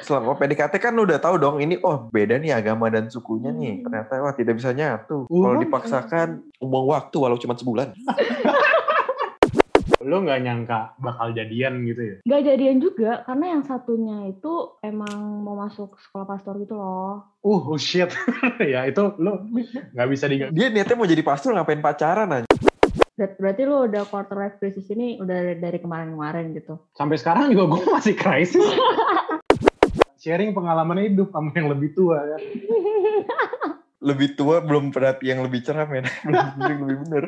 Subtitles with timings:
[0.00, 3.82] Selama PDKT kan lu udah tahu dong ini oh beda nih agama dan sukunya nih.
[3.82, 5.26] Ternyata wah tidak bisa nyatu.
[5.26, 5.62] Kalau Uh.
[5.62, 7.92] dipaksakan buang waktu walau cuma sebulan.
[10.00, 12.16] Lo nggak nyangka bakal jadian gitu ya?
[12.24, 15.12] Gak jadian juga, karena yang satunya itu emang
[15.44, 17.36] mau masuk sekolah pastor gitu loh.
[17.44, 18.08] Uh, oh shit.
[18.64, 19.44] ya itu lo
[19.92, 22.48] nggak bisa di Dia niatnya mau jadi pastor ngapain pacaran aja.
[23.12, 26.80] Ber- Berarti lu udah quarter life crisis ini udah dari kemarin-kemarin gitu.
[26.96, 28.56] Sampai sekarang juga gue masih krisis.
[30.20, 32.40] Sharing pengalaman hidup sama yang lebih tua kan.
[34.00, 36.08] Lebih tua belum pernah yang lebih cerah men.
[36.56, 37.24] Yang lebih bener.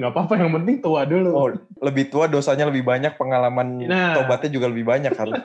[0.00, 1.30] Nggak apa-apa, yang penting tua dulu.
[1.36, 1.48] Oh,
[1.84, 4.16] lebih tua dosanya lebih banyak, pengalaman Nah.
[4.16, 5.28] tobatnya juga lebih banyak kan.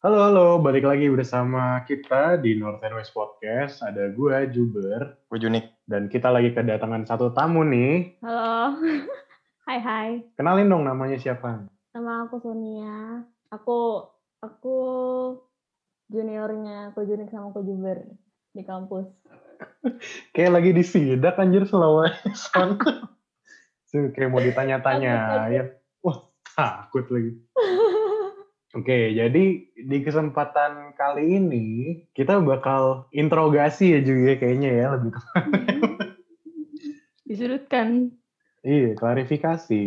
[0.00, 0.46] Halo, halo.
[0.58, 3.84] Balik lagi bersama kita di North and West Podcast.
[3.84, 5.22] Ada gue, Juber.
[5.28, 5.86] Gue unik.
[5.86, 8.16] Dan kita lagi kedatangan satu tamu nih.
[8.26, 8.74] Halo.
[9.70, 10.10] Hai hai.
[10.34, 11.62] Kenalin dong namanya siapa?
[11.94, 13.22] Nama aku Sonia.
[13.54, 14.02] Aku
[14.42, 14.76] aku
[16.10, 18.02] juniornya aku Junik sama aku Juber
[18.50, 19.06] di kampus.
[20.34, 22.50] Kayak lagi disidak anjir Sulawesi.
[24.14, 25.70] Kayak mau ditanya-tanyain.
[26.02, 26.18] Wah,
[26.50, 27.38] takut lagi.
[28.78, 31.66] Oke, jadi di kesempatan kali ini
[32.10, 35.22] kita bakal interogasi ya juga kayaknya ya lebih ke
[37.30, 38.18] Disudutkan.
[38.60, 39.84] Iya, klarifikasi.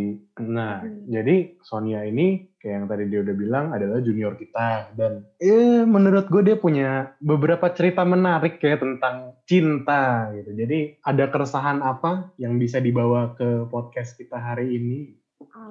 [0.49, 1.05] Nah, Hmm.
[1.05, 6.25] jadi Sonia ini kayak yang tadi dia udah bilang adalah junior kita dan eh menurut
[6.25, 10.57] gue dia punya beberapa cerita menarik kayak tentang cinta gitu.
[10.57, 15.21] Jadi ada keresahan apa yang bisa dibawa ke podcast kita hari ini?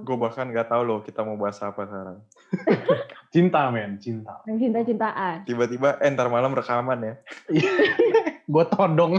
[0.06, 2.18] Gue bahkan gak tahu loh kita mau bahas apa sekarang.
[3.34, 4.44] Cinta men, cinta.
[4.44, 5.48] Yang cinta-cintaan.
[5.48, 7.14] Tiba-tiba eh, ntar malam rekaman ya.
[8.52, 9.16] gue todong.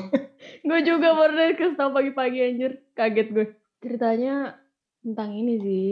[0.61, 2.71] Gue juga baru dari tau pagi-pagi anjir.
[2.93, 3.47] Kaget gue.
[3.83, 4.55] Ceritanya
[5.03, 5.87] tentang ini sih.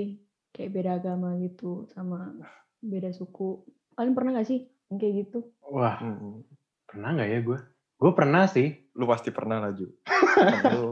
[0.52, 1.86] Kayak beda agama gitu.
[1.92, 2.32] Sama
[2.80, 3.68] beda suku.
[3.94, 5.40] Kalian pernah gak sih yang kayak gitu?
[5.64, 6.44] Wah, Hmm.
[6.84, 7.60] pernah nggak ya gue?
[7.96, 8.68] Gue pernah sih.
[8.96, 9.88] Lu pasti pernah lah Ju.
[10.74, 10.92] Lu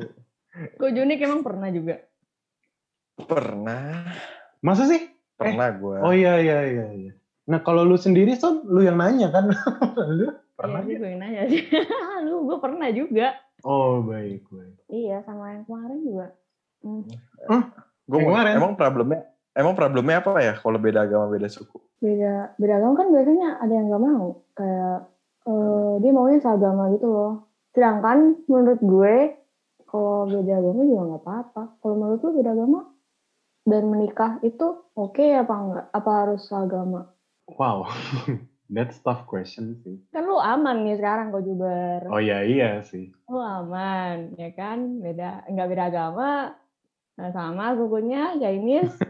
[0.75, 1.99] Gue Junik emang pernah juga.
[3.19, 4.07] pernah.
[4.59, 4.99] Masa sih?
[5.35, 5.97] Pernah gue.
[5.99, 6.85] Oh iya iya iya.
[6.89, 7.11] iya.
[7.47, 9.51] Nah kalau lu sendiri Son, lu yang nanya kan?
[10.19, 10.79] lu pernah?
[10.79, 11.63] Iya sih gue yang nanya sih.
[12.27, 13.35] Lu gue pernah juga.
[13.63, 14.75] Oh baik baik.
[14.87, 16.27] Iya sama yang kemarin juga.
[16.83, 17.03] Hmm.
[18.09, 18.57] Gue kemarin.
[18.57, 19.21] emang problemnya
[19.53, 21.77] emang problemnya apa ya kalau beda agama beda suku?
[22.01, 24.25] Beda beda agama kan biasanya ada yang gak mau.
[24.57, 24.97] Kayak
[25.45, 27.33] eh, dia maunya seagama gitu loh.
[27.75, 29.15] Sedangkan menurut gue
[29.89, 31.63] kalau beda agama juga nggak apa-apa.
[31.81, 32.81] Kalau menurut lu beda agama
[33.69, 34.67] dan menikah itu
[34.97, 35.85] oke apa enggak?
[35.93, 37.13] Apa harus seagama?
[37.57, 37.89] Wow,
[38.73, 39.97] that's tough question sih.
[40.13, 42.05] Kan lu aman nih sekarang kok Juber.
[42.09, 43.09] Oh iya iya sih.
[43.25, 45.01] Lu aman, ya kan?
[45.01, 46.53] Beda nggak beda agama,
[47.19, 48.95] nah, sama sukunya Chinese.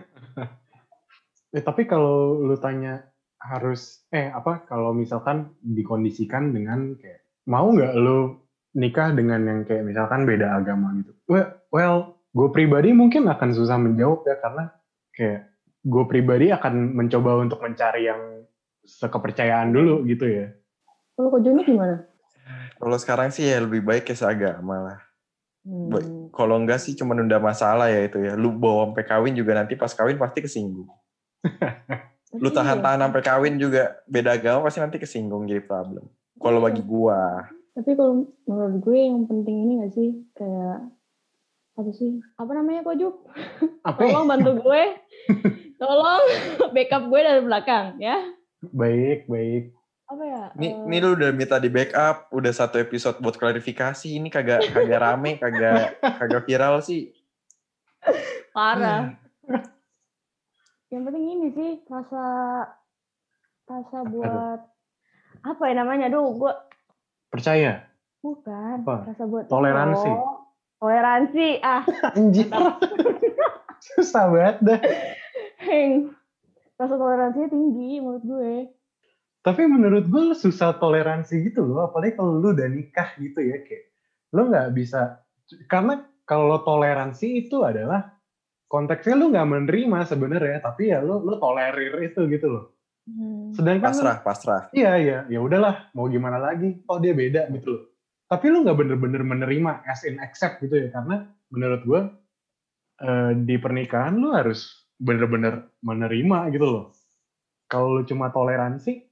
[1.49, 3.09] Eh, tapi kalau lu tanya
[3.41, 8.37] harus eh apa kalau misalkan dikondisikan dengan kayak mau nggak lu
[8.77, 11.09] nikah dengan yang kayak misalkan beda agama gitu?
[11.25, 14.63] Well, well gue pribadi mungkin akan susah menjawab ya karena
[15.09, 15.49] kayak
[15.89, 18.45] gue pribadi akan mencoba untuk mencari yang
[18.85, 20.53] sekepercayaan dulu gitu ya.
[21.17, 22.05] Lu kok gimana?
[22.77, 24.99] Kalau sekarang sih ya lebih baik ya seagama lah.
[25.65, 26.18] Hmm.
[26.29, 28.33] Kalau enggak sih cuma nunda masalah ya itu ya.
[28.37, 30.89] Lu bawa sampai kawin juga nanti pas kawin pasti kesinggung.
[32.43, 36.05] Lu tahan-tahan sampai kawin juga beda agama pasti nanti kesinggung jadi problem.
[36.39, 37.43] Kalau bagi gua,
[37.75, 40.87] Tapi kalau menurut gue yang penting ini gak sih kayak
[41.79, 42.19] apa sih?
[42.35, 43.15] Apa namanya kok Juk?
[43.87, 43.99] Apa?
[44.03, 44.83] Tolong bantu gue.
[45.81, 46.23] Tolong
[46.75, 48.19] backup gue dari belakang ya.
[48.75, 49.78] Baik baik.
[50.09, 50.43] Apa ya?
[50.57, 54.65] Nih, eh, nih lu udah minta di backup, udah satu episode buat klarifikasi, ini kagak
[54.73, 57.13] kagak rame, kagak kagak viral sih.
[58.49, 59.13] parah.
[60.89, 62.25] yang penting ini sih rasa
[63.69, 64.59] rasa buat
[65.45, 66.09] apa ya namanya?
[66.09, 66.53] Aduh, gue
[67.29, 67.85] Percaya.
[68.25, 69.13] bukan Apa?
[69.13, 70.09] rasa buat Toleransi.
[70.09, 70.49] Oh,
[70.81, 71.85] toleransi ah
[72.17, 72.49] Anjir.
[73.93, 74.79] Susah banget dah.
[75.61, 76.17] heng
[76.75, 78.53] rasa toleransinya tinggi menurut gue
[79.39, 83.83] Tapi menurut gue susah toleransi gitu loh, apalagi kalau lu udah nikah gitu ya kayak
[84.35, 85.23] lu nggak bisa
[85.65, 88.13] karena kalau toleransi itu adalah
[88.69, 92.65] konteksnya lu nggak menerima sebenarnya, tapi ya lu lu tolerir itu gitu loh.
[93.09, 93.49] Hmm.
[93.57, 94.61] Sedangkan lu- Pasrah, pasrah.
[94.75, 97.83] iya iya ya udahlah mau gimana lagi, oh dia beda gitu loh.
[98.29, 102.01] Tapi lu nggak bener-bener menerima as in accept gitu ya karena menurut gue
[103.01, 106.85] eh, di pernikahan lu harus bener-bener menerima gitu loh.
[107.65, 109.08] Kalau lu cuma toleransi,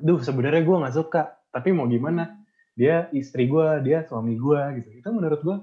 [0.00, 1.22] duh sebenarnya gue nggak suka,
[1.52, 2.38] tapi mau gimana?
[2.78, 4.88] Dia istri gue, dia suami gue gitu.
[5.02, 5.56] Itu menurut gue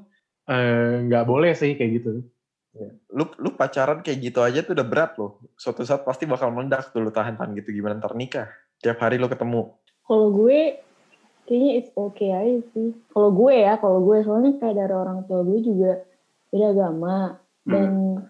[0.51, 2.09] eh, nggak boleh sih kayak gitu.
[3.15, 5.39] Lu lu pacaran kayak gitu aja tuh udah berat loh.
[5.55, 8.51] Suatu saat pasti bakal meledak tuh lu tahan-tahan gitu gimana ntar nikah.
[8.83, 9.71] Tiap hari lu ketemu.
[10.05, 10.83] Kalau gue
[11.47, 12.91] kayaknya it's okay aja sih.
[13.15, 16.03] Kalau gue ya, kalau gue soalnya kayak dari orang tua gue juga
[16.51, 18.21] beda agama dan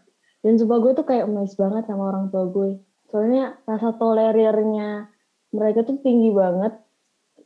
[0.45, 2.77] dan sumpah gue tuh kayak amazed banget sama orang tua gue.
[3.09, 5.09] Soalnya rasa tolerirnya
[5.55, 6.75] mereka tuh tinggi banget.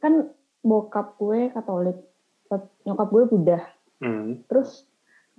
[0.01, 0.33] Kan
[0.65, 2.01] bokap gue Katolik,
[2.83, 3.59] nyokap gue Buddha.
[4.01, 4.41] Hmm.
[4.50, 4.89] Terus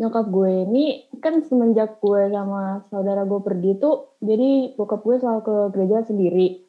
[0.01, 5.41] nyokap gue ini kan semenjak gue sama saudara gue pergi tuh, jadi bokap gue selalu
[5.45, 6.65] ke gereja sendiri.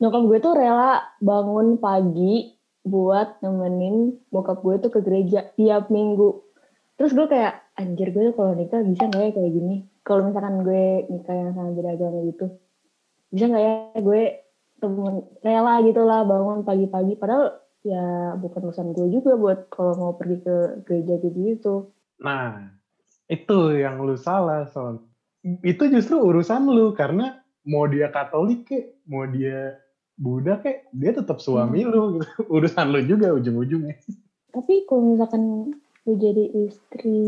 [0.00, 6.40] Nyokap gue tuh rela bangun pagi buat nemenin bokap gue tuh ke gereja tiap minggu.
[6.96, 9.76] Terus gue kayak, anjir gue tuh kalau nikah bisa nggak ya kayak gini?
[10.02, 12.46] Kalau misalkan gue nikah yang sama beda agama gitu,
[13.30, 14.22] bisa nggak ya gue
[14.82, 17.14] temen rela gitu lah bangun pagi-pagi.
[17.14, 20.56] Padahal ya bukan urusan gue juga buat kalau mau pergi ke
[20.86, 21.74] gereja gitu gitu.
[22.22, 22.70] Nah,
[23.26, 25.02] itu yang lu salah, Son.
[25.62, 29.78] Itu justru urusan lu, karena mau dia Katolik kek, mau dia
[30.14, 32.18] Buddha kek, dia tetap suami lu.
[32.22, 32.26] Gitu.
[32.54, 33.98] Urusan lu juga ujung-ujungnya.
[34.54, 37.18] Tapi kalau misalkan gue jadi istri,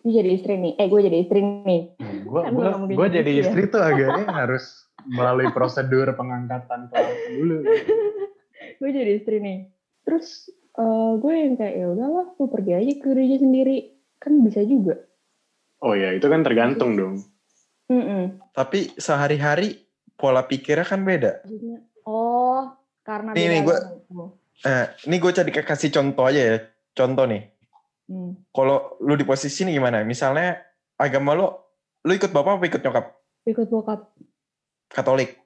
[0.00, 1.82] gue jadi istri nih, eh gue jadi istri nih.
[2.24, 3.68] Gue Kan belum gua jadi istri ya.
[3.68, 7.56] istri tuh agaknya harus melalui prosedur pengangkatan pelaku dulu.
[8.80, 9.68] gue jadi istri nih.
[10.04, 13.78] Terus eh, gue yang kayak ya udahlah, gue pergi aja ke gereja sendiri,
[14.18, 15.00] kan bisa juga.
[15.80, 17.14] Oh ya, itu kan tergantung dong.
[17.90, 18.38] Mm-mm.
[18.52, 19.82] Tapi sehari-hari
[20.14, 21.40] pola pikirnya kan beda.
[22.04, 22.70] Oh
[23.02, 24.24] karena Nih, beda nih, gua- agama.
[24.60, 26.56] Eh, ini gue jadi kasih contoh aja ya.
[26.92, 27.48] Contoh nih.
[28.10, 28.36] Hmm.
[28.52, 30.04] Kalau lu di posisi ini gimana?
[30.04, 30.60] Misalnya
[31.00, 31.48] agama lu,
[32.04, 33.06] lu ikut bapak apa ikut nyokap?
[33.48, 34.12] Ikut bokap.
[34.90, 35.38] Katolik.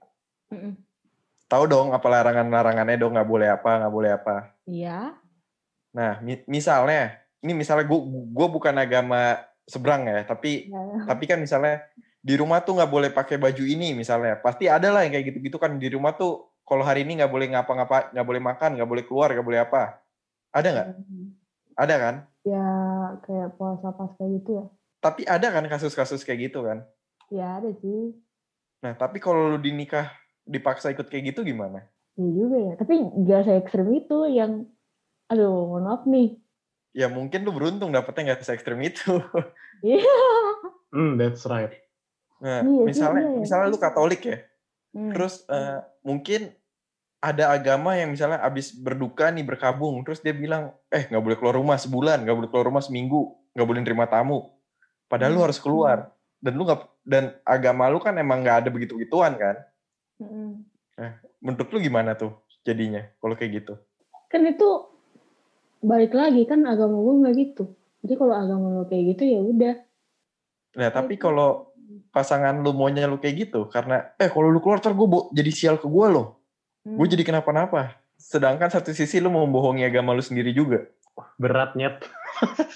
[0.49, 0.73] Mm-mm.
[1.45, 4.37] Tahu dong apa larangan-larangannya dong nggak boleh apa nggak boleh apa.
[4.65, 5.13] Iya.
[5.93, 10.81] Nah mi- misalnya ini misalnya gue gue bukan agama seberang ya tapi Ya.
[11.07, 11.85] tapi kan misalnya
[12.19, 15.57] di rumah tuh nggak boleh pakai baju ini misalnya pasti ada lah yang kayak gitu-gitu
[15.57, 19.05] kan di rumah tuh kalau hari ini nggak boleh ngapa-ngapa nggak boleh makan nggak boleh
[19.05, 20.01] keluar nggak boleh apa
[20.51, 21.27] ada nggak Hmm.
[21.75, 22.65] ada kan Ya
[23.21, 24.65] kayak puasa pasca gitu ya.
[24.99, 26.85] tapi ada kan kasus-kasus kayak gitu kan
[27.29, 28.17] Ya ada sih.
[28.85, 30.13] Nah tapi kalau lu dinikah
[30.45, 32.73] dipaksa ikut kayak gitu gimana Iya juga ya.
[32.79, 32.95] Tapi
[33.27, 34.71] gak se ekstrim itu yang,
[35.27, 36.39] aduh mohon maaf nih.
[36.93, 39.19] ya mungkin lu beruntung dapetnya nggak se ekstrim itu
[39.83, 40.07] Iya.
[40.93, 41.75] Hmm, that's right.
[42.39, 43.41] nah Iya misalnya iya ya.
[43.43, 44.39] misalnya lu Katolik ya
[44.93, 45.11] Hmm.
[45.11, 46.55] Terus eh, mungkin
[47.19, 51.59] ada agama yang misalnya abis berduka nih berkabung, terus dia bilang, eh nggak boleh keluar
[51.59, 54.55] rumah sebulan, nggak boleh keluar rumah seminggu, nggak boleh nerima tamu.
[55.11, 55.51] Padahal lu Hmm.
[55.51, 56.14] harus keluar.
[56.45, 59.57] Dan lu nggak dan agama lu kan emang nggak ada begitu gituan kan?
[60.21, 60.61] Mm-mm.
[61.41, 63.75] Menurut lu gimana tuh jadinya kalau kayak gitu?
[64.29, 64.69] Kan itu
[65.81, 67.65] balik lagi kan agama gue nggak gitu.
[68.05, 69.75] Jadi kalau agama lo kayak gitu ya udah.
[70.77, 71.73] Nah tapi kalau
[72.13, 75.77] pasangan lu maunya lu kayak gitu, karena eh kalau lu keluar ntar gue jadi sial
[75.81, 76.37] ke gue loh,
[76.85, 77.01] Hmm.
[77.01, 77.97] gue jadi kenapa-napa.
[78.21, 80.85] Sedangkan satu sisi lu membohongi agama lu sendiri juga.
[81.41, 81.97] Berat nyet.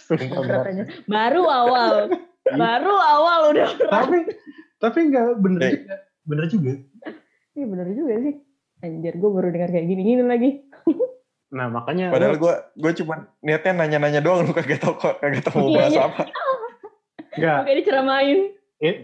[0.09, 0.65] Sumpah Berat berat.
[0.73, 0.85] aja.
[1.05, 1.93] Baru awal,
[2.55, 3.91] baru awal udah berat.
[3.91, 4.19] tapi
[4.79, 5.71] tapi nggak bener Eh.
[5.75, 5.95] juga.
[6.25, 6.73] Bener juga.
[7.53, 8.35] Iya bener juga sih.
[8.79, 10.51] Anjir gue baru dengar kayak gini-gini lagi.
[11.49, 15.57] Nah makanya Padahal gue gue cuma niatnya nanya-nanya doang lu kagak tau kok kagak tau
[15.57, 16.03] mau Iya, bahas iya.
[16.05, 16.23] apa.
[17.33, 18.39] nggak Kayak diceramain.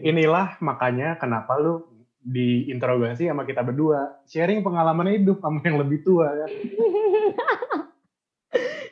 [0.04, 1.88] Inilah makanya kenapa lu
[2.20, 6.50] diinterogasi sama kita berdua sharing pengalaman hidup sama yang lebih tua kan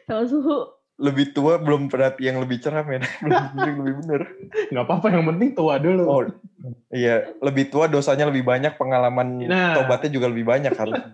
[0.05, 0.59] Sama suhu.
[1.03, 3.03] Lebih tua belum pernah yang lebih cerah men.
[3.27, 4.21] belum yang lebih bener.
[4.71, 6.23] nggak apa-apa yang penting tua dulu Oh
[6.89, 9.75] iya lebih tua dosanya lebih banyak pengalaman Nah.
[9.75, 10.95] tobatnya juga lebih banyak harus.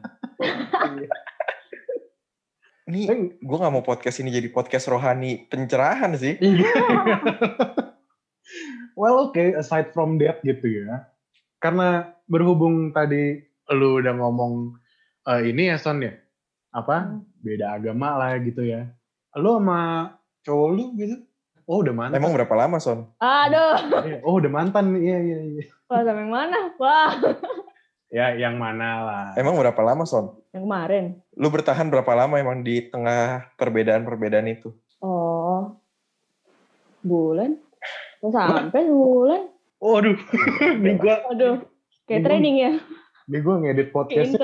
[2.88, 6.36] Ini Eh, gue nggak mau podcast ini jadi podcast rohani pencerahan sih.
[6.42, 6.72] Iya.
[8.96, 11.04] well oke aside from that gitu ya
[11.58, 14.72] karena berhubung tadi lu udah ngomong
[15.24, 16.16] eh, ini ya Son ya
[16.70, 17.28] apa Hmm.
[17.38, 18.88] beda agama lah gitu ya
[19.38, 19.80] lu sama
[20.42, 21.16] cowok lu gitu
[21.64, 23.06] oh udah mantan Emang berapa lama son?
[23.18, 23.76] Aduh.
[24.02, 26.72] Iya, oh udah mantan iya iya iya Wah sampai mana?
[26.76, 27.12] Wah.
[28.08, 30.32] ya yang mana lah Emang berapa lama son?
[30.50, 31.04] Yang kemarin.
[31.36, 34.72] Lu bertahan berapa lama emang di tengah perbedaan-perbedaan itu?
[34.98, 35.76] Oh.
[37.00, 37.60] Bulan.
[38.18, 39.42] Sampai sebulan.
[39.78, 40.18] Waduh,
[40.82, 41.62] ini gua, Aduh.
[42.04, 42.72] Kayak Ini- training ya.
[43.28, 44.34] ini gua ngedit podcast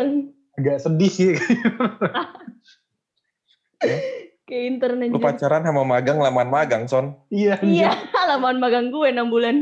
[0.55, 1.33] agak sedih sih.
[4.45, 5.25] Kayak intern Lu aja.
[5.25, 7.17] pacaran sama magang laman magang son?
[7.29, 7.91] Iya, Iya.
[8.29, 9.57] Lamaan magang gue 6 bulan.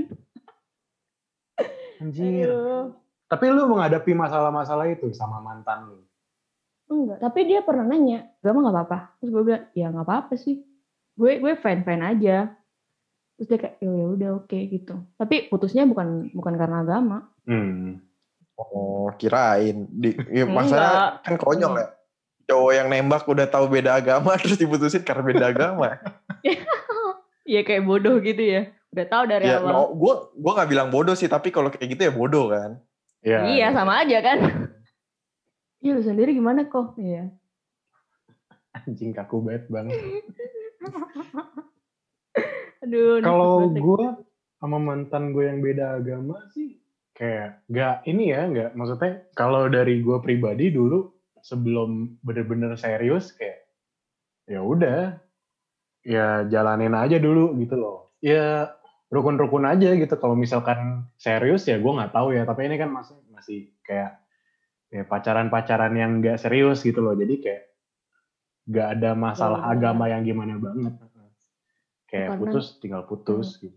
[1.99, 2.51] anjir.
[2.51, 2.99] Aduh.
[3.27, 5.99] Tapi lu menghadapi masalah-masalah itu sama mantan lu.
[6.89, 7.23] Enggak.
[7.23, 8.27] Tapi dia pernah nanya.
[8.39, 8.99] Gak mah gak apa-apa.
[9.17, 10.61] Terus gue bilang, ya gak apa-apa sih.
[11.13, 12.57] gue gue fine aja
[13.37, 18.01] terus dia kayak "Oh, ya udah oke gitu tapi putusnya bukan bukan karena agama Hmm.
[18.57, 19.93] Oh, kirain.
[19.93, 21.87] Di, ya, maksudnya kan konyol ya.
[22.49, 25.99] Cowok yang nembak udah tahu beda agama terus diputusin karena beda agama.
[27.43, 28.71] Iya kayak bodoh gitu ya.
[28.95, 29.75] Udah tahu dari ya, awal.
[29.75, 32.79] no, gue gua nggak bilang bodoh sih, tapi kalau kayak gitu ya bodoh kan.
[33.19, 34.39] Ya, iya sama aja kan.
[35.83, 36.95] Iya lu sendiri gimana kok?
[37.03, 37.35] Iya.
[38.79, 39.91] Anjing kaku banget bang.
[42.83, 44.07] aduh Kalau gue
[44.63, 46.79] sama mantan gue yang beda agama sih
[47.15, 51.12] kayak nggak ini ya nggak maksudnya kalau dari gue pribadi dulu
[51.43, 53.67] sebelum bener-bener serius kayak
[54.47, 55.19] ya udah
[56.03, 58.15] ya jalanin aja dulu gitu loh.
[58.23, 58.71] Ya
[59.11, 60.15] rukun-rukun aja gitu.
[60.17, 62.47] Kalau misalkan serius ya gue nggak tahu ya.
[62.47, 64.23] Tapi ini kan masih masih kayak
[64.89, 67.19] ya pacaran-pacaran yang nggak serius gitu loh.
[67.19, 67.63] Jadi kayak
[68.71, 69.73] nggak ada masalah Oh.
[69.75, 70.95] agama yang gimana banget.
[72.07, 73.75] Kayak Karena- putus tinggal putus gitu.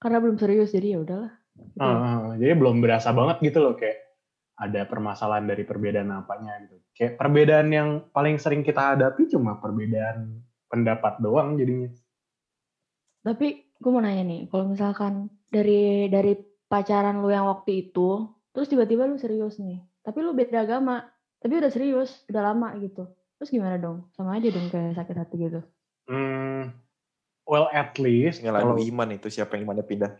[0.00, 1.32] Karena belum serius jadi ya udahlah.
[1.56, 3.76] Gitu ah, jadi belum berasa banget gitu loh.
[3.76, 4.00] Kayak
[4.60, 6.76] ada permasalahan dari perbedaan apanya gitu.
[6.92, 11.88] Kayak perbedaan yang paling sering kita hadapi cuma perbedaan pendapat doang jadinya.
[13.24, 16.36] Tapi gue mau nanya nih, kalau misalkan dari dari
[16.68, 21.08] pacaran lu yang waktu itu, terus tiba-tiba lu serius nih, tapi lu beda agama,
[21.40, 23.08] tapi udah serius, udah lama gitu.
[23.40, 24.12] Terus gimana dong?
[24.12, 25.60] Sama aja dong kayak sakit hati gitu.
[26.04, 26.76] Hmm,
[27.48, 30.12] well at least Tinggal kalau iman itu siapa yang imannya pindah.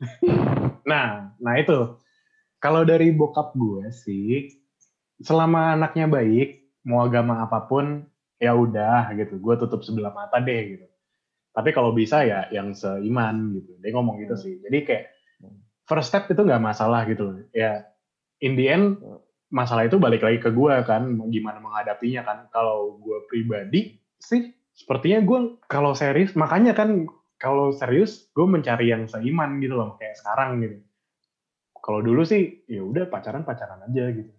[0.84, 1.96] Nah, nah itu.
[2.64, 4.48] Kalau dari bokap gue sih,
[5.20, 8.08] selama anaknya baik, mau agama apa pun,
[8.40, 9.36] ya udah gitu.
[9.36, 10.88] Gue tutup sebelah mata deh gitu.
[11.52, 13.76] Tapi kalau bisa ya yang seiman gitu.
[13.84, 14.64] Dia ngomong gitu sih.
[14.64, 15.04] Jadi kayak
[15.84, 17.28] first step itu nggak masalah gitu.
[17.28, 17.44] loh.
[17.52, 17.84] Ya
[18.40, 18.96] in the end
[19.52, 22.38] masalah itu balik lagi ke gue kan, gimana menghadapinya kan.
[22.48, 27.04] Kalau gue pribadi sih, sepertinya gue kalau serius, makanya kan
[27.36, 30.80] kalau serius gue mencari yang seiman gitu loh kayak sekarang gitu
[31.84, 34.32] kalau dulu sih ya udah pacaran pacaran aja gitu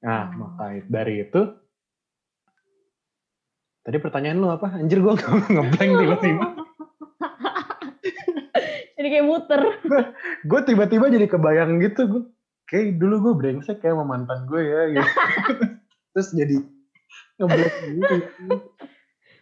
[0.00, 0.36] nah Hmm.
[0.38, 1.40] maka dari itu
[3.80, 5.12] tadi pertanyaan lu apa anjir gue
[5.50, 6.44] ngeblank tiba-tiba
[9.00, 9.60] Jadi kayak muter.
[10.44, 12.22] gue tiba-tiba jadi kebayang gitu gue
[12.66, 15.10] kayak dulu gue brengsek kayak sama mantan gue ya gitu
[16.12, 16.56] terus jadi
[17.36, 18.14] ngeblank gitu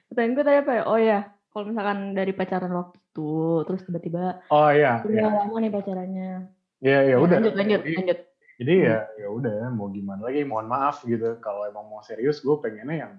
[0.08, 0.82] Pertanyaan gue tadi apa ya?
[0.88, 1.18] Oh ya,
[1.52, 3.32] kalau misalkan dari pacaran waktu itu,
[3.62, 6.32] terus tiba-tiba oh iya udah ya lama nih pacarannya.
[6.80, 8.18] Ya, ya udah Lanjut, lanjut, jadi, lanjut.
[8.56, 12.56] jadi ya ya udah mau gimana lagi mohon maaf gitu kalau emang mau serius gue
[12.56, 13.12] pengennya yang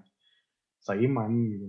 [0.78, 1.66] seiman gitu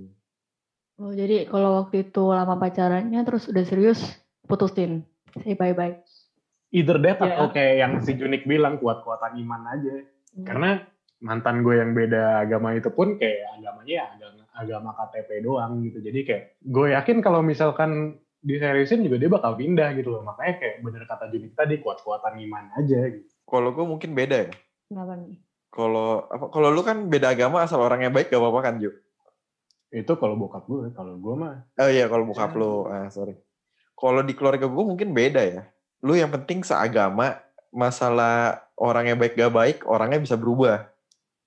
[0.96, 3.98] Oh jadi kalau waktu itu lama pacarannya, terus udah serius,
[4.46, 5.02] putusin.
[5.36, 5.98] Say bye-bye.
[6.70, 7.26] either that Ya.
[7.34, 10.46] atau kayak yang si Junik bilang kuat-kuatan iman aja Hmm.
[10.46, 10.70] karena
[11.20, 16.00] mantan gue yang beda agama itu pun kayak agamanya ya agama, agama KTP doang gitu
[16.00, 20.76] jadi kayak gue yakin kalau misalkan diseriusin juga dia bakal pindah gitu loh makanya kayak
[20.82, 24.52] bener kata Junik tadi kuat-kuatan iman aja gitu Kalau gue mungkin beda ya.
[24.88, 25.38] Kenapa nih?
[25.68, 26.46] Kalau apa?
[26.48, 28.92] Kalau lu kan beda agama asal orangnya baik gak apa-apa kan Ju?
[29.92, 32.58] itu kalau bokap gue kalau gue mah Oh iya kalau bokap Ya.
[32.58, 33.36] lu, ah sorry.
[33.92, 35.62] Kalau di keluarga gue mungkin beda ya.
[36.00, 37.38] Lu yang penting seagama,
[37.70, 40.88] masalah orangnya baik gak baik, orangnya bisa berubah.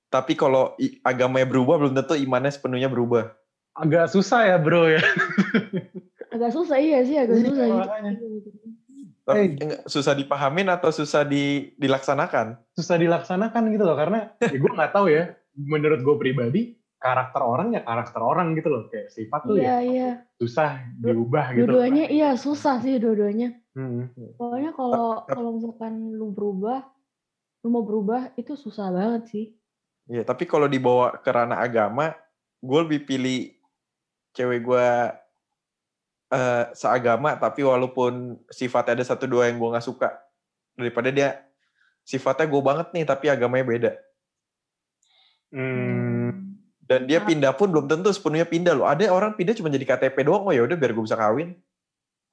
[0.06, 3.32] Tapi kalau agamanya berubah, belum tentu imannya sepenuhnya berubah.
[3.74, 5.02] agak susah ya bro ya
[6.34, 7.66] Agak susah iya sih, agak Iya, susah.
[7.70, 8.12] makanya.
[9.24, 9.48] Tapi Eh.
[9.56, 12.60] enggak, susah dipahamin atau susah di, dilaksanakan?
[12.74, 16.62] susah dilaksanakan gitu loh karena ya gue nggak tahu ya menurut gue pribadi
[16.98, 20.10] karakter orang ya karakter orang gitu loh kayak sifat tuh Iya, ya iya.
[20.34, 23.54] susah diubah gitu Dua-duanya iya susah sih dua-duanya.
[23.72, 24.10] Hmm.
[24.34, 26.82] Pokoknya kalau kalau misalkan lu berubah,
[27.60, 29.46] lu mau berubah itu susah banget sih.
[30.04, 32.12] Iya, tapi kalau dibawa ke ranah agama,
[32.58, 33.56] gue lebih pilih
[34.30, 34.86] cewek gue
[36.28, 40.08] eh, seagama, tapi walaupun sifatnya ada satu dua yang gue nggak suka,
[40.72, 41.44] daripada dia
[42.00, 43.92] sifatnya gue banget nih, tapi agamanya beda.
[45.50, 46.58] Hmm.
[46.84, 47.24] Dan dia Ah.
[47.24, 48.84] pindah pun belum tentu sepenuhnya pindah loh.
[48.84, 51.56] Ada orang pindah cuma jadi KTP doang, oh ya udah biar gue bisa kawin.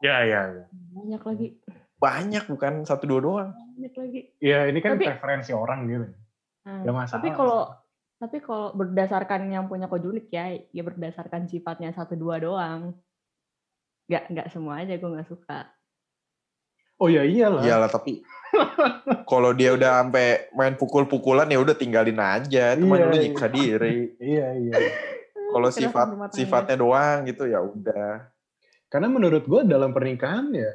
[0.01, 0.65] Ya, ya, ya.
[0.91, 1.47] Banyak lagi,
[1.95, 3.49] Banyak bukan satu dua doang.
[3.53, 4.21] banyak lagi.
[4.41, 6.05] Ya, ini kan Tapi- preferensi orang gitu.
[6.61, 7.13] Nah, Gak masalah.
[7.17, 7.61] tapi kalau
[8.17, 12.93] tapi kalau berdasarkan yang punya kojulik ya, ya berdasarkan sifatnya satu dua doang.
[14.11, 15.71] Gak nggak semua aja gue nggak suka.
[16.99, 17.63] Oh ya iyalah.
[17.63, 18.21] Iyalah tapi
[19.25, 22.75] kalau dia udah sampai main pukul-pukulan ya udah tinggalin aja.
[22.75, 23.21] Teman Iya, lu iya.
[23.23, 23.95] nyiksa diri.
[24.19, 24.75] Iya, iya.
[25.51, 28.27] Kalau sifat sifatnya doang gitu ya udah.
[28.91, 30.67] Karena menurut gue dalam pernikahan ya,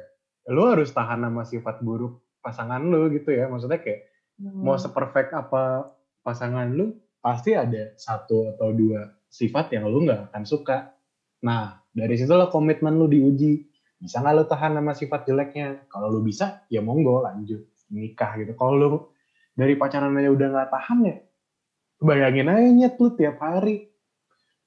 [0.49, 3.45] lo harus tahan sama sifat buruk pasangan lo gitu ya.
[3.47, 4.53] Maksudnya kayak Hmm.
[4.61, 5.89] mau seperfect apa
[6.21, 10.93] pasangan lu, pasti ada satu atau dua sifat yang lu nggak akan suka.
[11.45, 13.65] Nah, dari situ lo komitmen lu diuji.
[13.97, 15.89] Bisa nggak lu tahan sama sifat jeleknya?
[15.89, 18.53] Kalau lu bisa, ya monggo lanjut nikah gitu.
[18.53, 18.87] Kalau lu
[19.57, 21.15] dari pacaran aja udah nggak tahan ya,
[22.01, 23.89] bayangin aja nyet lu tiap hari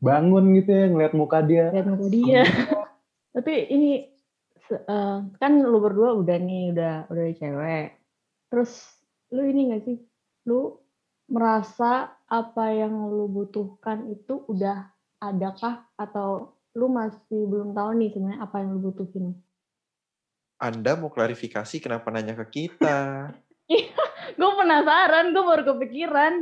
[0.00, 1.68] bangun gitu ya ngeliat muka dia.
[1.70, 2.42] lihat muka dia
[3.36, 4.08] tapi ini
[4.72, 8.00] eh, kan lu berdua udah nih udah udah cewek
[8.48, 8.96] terus
[9.30, 9.98] lu ini gak sih
[10.48, 10.74] lu
[11.30, 14.90] merasa apa yang lu butuhkan itu udah
[15.22, 19.34] adakah atau lu masih belum tahu nih sebenarnya apa yang lu butuhin
[20.56, 23.32] Anda mau klarifikasi kenapa nanya ke kita?
[24.38, 26.34] gue penasaran gue baru kepikiran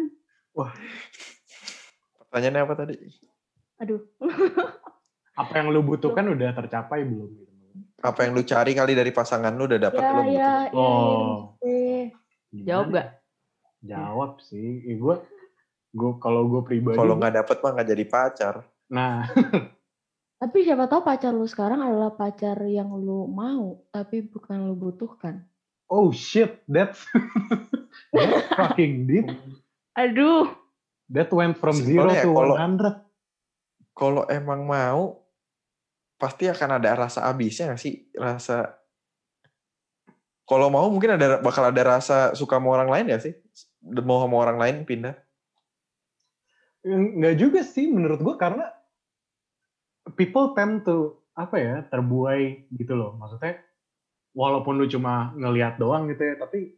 [2.20, 2.94] Pertanyaannya apa tadi?
[3.78, 4.02] aduh
[5.38, 7.30] Apa yang lu butuhkan udah tercapai belum?
[7.30, 7.46] gitu?
[8.02, 10.24] Apa yang lu cari kali dari pasangan lu udah dapet ya belum?
[10.26, 10.34] ya gitu?
[10.34, 11.54] iya Oh.
[11.62, 12.04] eh.
[12.58, 12.98] jawab Gimana?
[12.98, 13.08] gak
[13.78, 14.82] Jawab sih.
[14.82, 15.14] Eh, gue
[15.88, 18.54] gue kalau gue pribadi Kalau nggak dapet mah nggak jadi pacar.
[18.90, 19.30] nah
[20.38, 25.42] tapi siapa tahu pacar lu sekarang adalah pacar yang lu mau tapi bukan lu butuhkan
[25.90, 27.02] oh shit that's
[28.14, 29.26] that's fucking deep
[29.98, 30.46] aduh
[31.10, 33.08] that went from zero to kalau- 100
[33.98, 35.26] Kalau emang mau,
[36.22, 38.06] pasti akan ada rasa abisnya nggak sih?
[38.14, 38.78] Rasa
[40.46, 43.34] kalau mau mungkin ada bakal ada rasa suka sama orang lain ya sih?
[43.82, 45.18] Mau sama orang lain pindah.
[46.86, 48.70] Enggak juga sih menurut gue karena
[50.14, 50.96] people tend to
[51.34, 53.14] apa ya terbuai gitu loh.
[53.14, 53.58] Maksudnya
[54.32, 56.76] walaupun lu cuma ngelihat doang gitu ya tapi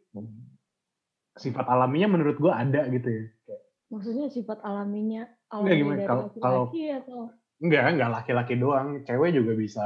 [1.37, 3.25] sifat alaminya menurut gue ada gitu ya.
[3.47, 5.97] Kayak, Maksudnya sifat alaminya Enggak, alami gimana?
[5.97, 7.21] dari Kalau- laki-laki atau?
[7.61, 8.89] Enggak enggak laki-laki doang.
[9.05, 9.85] Cewek juga bisa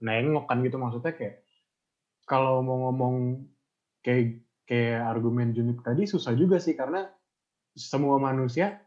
[0.00, 0.76] nengok kan gitu.
[0.76, 1.36] Maksudnya kayak
[2.24, 3.44] kalau mau ngomong
[4.00, 6.76] kayak kayak argumen Junik tadi susah juga sih.
[6.76, 7.04] Karena
[7.72, 8.83] semua manusia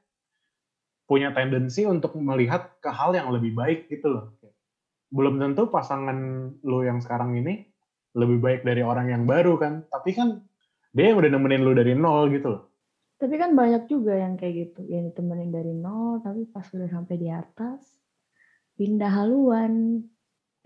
[1.07, 4.25] punya tendensi untuk melihat ke hal yang lebih baik gitu loh.
[5.09, 6.17] Belum tentu pasangan
[6.61, 7.63] lo yang sekarang ini
[8.13, 10.43] lebih baik dari orang yang baru kan, tapi kan
[10.91, 12.63] dia yang udah nemenin lo dari nol gitu loh.
[13.17, 17.15] tapi kan banyak juga yang kayak gitu yang ditemenin dari nol tapi pas udah sampai
[17.17, 17.81] di atas
[18.77, 20.05] pindah haluan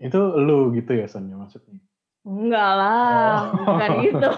[0.02, 1.78] Itu lo gitu ya Sonya maksudnya.
[2.22, 3.66] Enggak lah Oh.
[3.66, 4.28] bukan gitu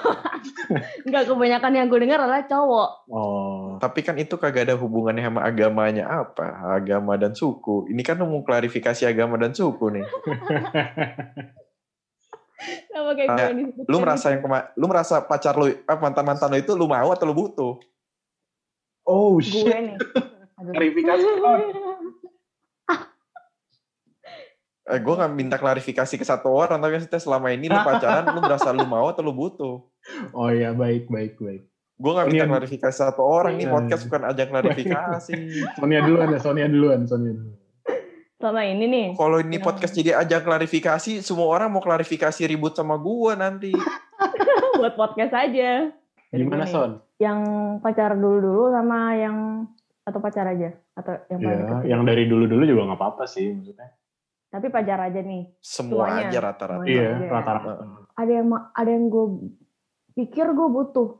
[1.05, 5.43] enggak kebanyakan yang gue dengar adalah cowok Oh, Tapi kan itu kagak ada hubungannya sama
[5.43, 6.47] agamanya apa?
[6.73, 7.85] Agama dan suku.
[7.87, 10.07] Ini kan mau klarifikasi agama dan suku nih.
[12.87, 14.33] sama kayak gue Ah, yang disebutkan Lu merasa itu.
[14.33, 17.77] yang kema- lu merasa pacar lu eh, mantan-mantan lu itu lu mau atau lu butuh?
[19.05, 19.69] oh gue shit.
[19.69, 19.99] nih
[20.57, 20.73] Aduh.
[20.73, 21.27] Klarifikasi.
[24.85, 28.41] Eh, gue gak minta klarifikasi ke satu orang, tapi maksudnya selama ini lu pacaran, lu
[28.41, 29.81] merasa lu mau atau lu butuh?
[30.37, 31.65] Oh ya baik baik baik.
[31.95, 33.73] Gue gak minta klarifikasi satu orang, ini Iya.
[33.73, 35.33] podcast bukan ajang klarifikasi.
[35.81, 37.57] Sonia duluan ya, Sonia duluan, Sonia duluan.
[38.35, 43.01] sama ini nih Kalau ini podcast jadi ajang klarifikasi, semua orang mau klarifikasi ribut sama
[43.01, 43.73] gue nanti.
[44.77, 45.89] buat podcast aja
[46.29, 47.01] Jadi Gimana Son?
[47.17, 47.41] yang
[47.81, 49.65] pacar dulu dulu sama yang
[50.05, 53.89] atau pacar aja atau yang Ya, yang dari dulu-dulu juga nggak apa-apa sih maksudnya.
[54.55, 56.31] Tapi pacar aja nih Semua Semuanya.
[56.31, 56.87] aja rata-rata.
[56.87, 57.73] Iya, rata-rata.
[58.15, 59.27] ada yang ada yang gue
[60.15, 61.19] pikir gue butuh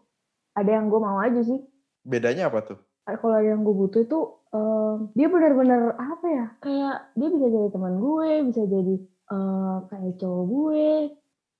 [0.53, 1.59] ada yang gue mau aja sih
[2.01, 2.79] Bedanya apa tuh?
[3.05, 4.19] kalau ada yang gue butuh itu
[4.49, 10.15] em, dia benar-benar apa ya kayak dia bisa jadi teman gue bisa jadi eh, kayak
[10.17, 10.87] cowok gue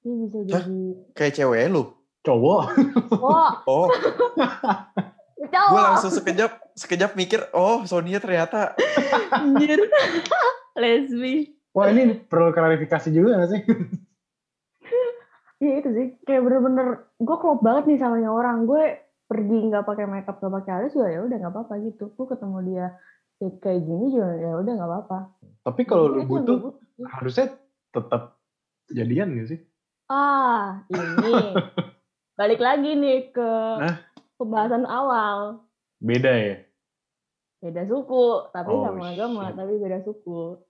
[0.01, 0.47] dia bisa Hah?
[0.63, 0.79] jadi
[1.13, 1.83] Kayak cewek lu?
[2.23, 2.63] Cowok.
[3.19, 3.87] oh Oh,
[5.45, 8.73] cowok gue langsung sekejap sekejap mikir, oh Sonia ternyata
[9.35, 9.79] anjir
[10.75, 13.63] lesbi Wah ini perlu klarifikasi juga nggak sih?
[15.63, 20.05] Iya itu sih kayak bener-bener gue klop banget nih sama orang gue pergi nggak pakai
[20.05, 22.87] makeup nggak pakai alis juga ya udah nggak apa-apa gitu gue ketemu dia
[23.41, 25.19] ya kayak gini juga ya udah nggak apa-apa
[25.65, 27.07] Tapi kalau lu yang gua butuh, butuh.
[27.09, 27.47] harusnya
[27.89, 28.23] tetap
[28.93, 29.61] jadian gak sih?
[30.11, 31.33] ah ini
[32.39, 33.51] balik lagi nih ke
[34.37, 35.65] pembahasan awal
[35.97, 36.57] Beda ya?
[37.65, 39.57] beda suku tapi Oh, sama agama shit.
[39.57, 40.61] tapi beda suku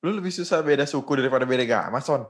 [0.00, 2.22] lu lebih susah beda suku daripada beda agama, Son.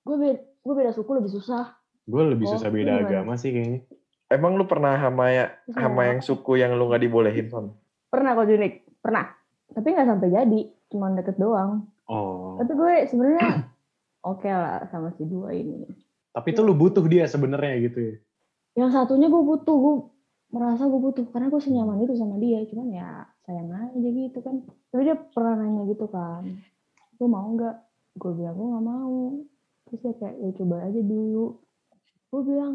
[0.00, 3.06] gue beda gue beda suku lebih susah Gue lebih Oh, susah beda gimana?
[3.06, 3.86] agama sih kayaknya.
[4.26, 7.66] Emang lu pernah sama ya, sama yang suku yang lu nggak dibolehin, Son?
[8.06, 9.30] pernah kok Junik pernah
[9.68, 12.58] tapi nggak sampai jadi cuma deket doang Oh.
[12.58, 13.70] tapi gue sebenarnya
[14.26, 15.86] oke lah sama si dua ini
[16.28, 18.14] Tapi itu lu butuh dia sebenarnya gitu ya?
[18.76, 19.94] yang satunya gue butuh gue
[20.50, 23.08] merasa gue butuh karena gue senyaman itu sama dia cuman ya
[23.40, 24.58] sayang aja gitu kan
[24.88, 26.42] tapi dia pernah nanya gitu kan
[27.20, 27.76] gue mau nggak?
[28.16, 29.20] Gue bilang gue nggak mau.
[29.84, 31.46] Terus dia kayak ya coba aja dulu.
[32.32, 32.74] Gue bilang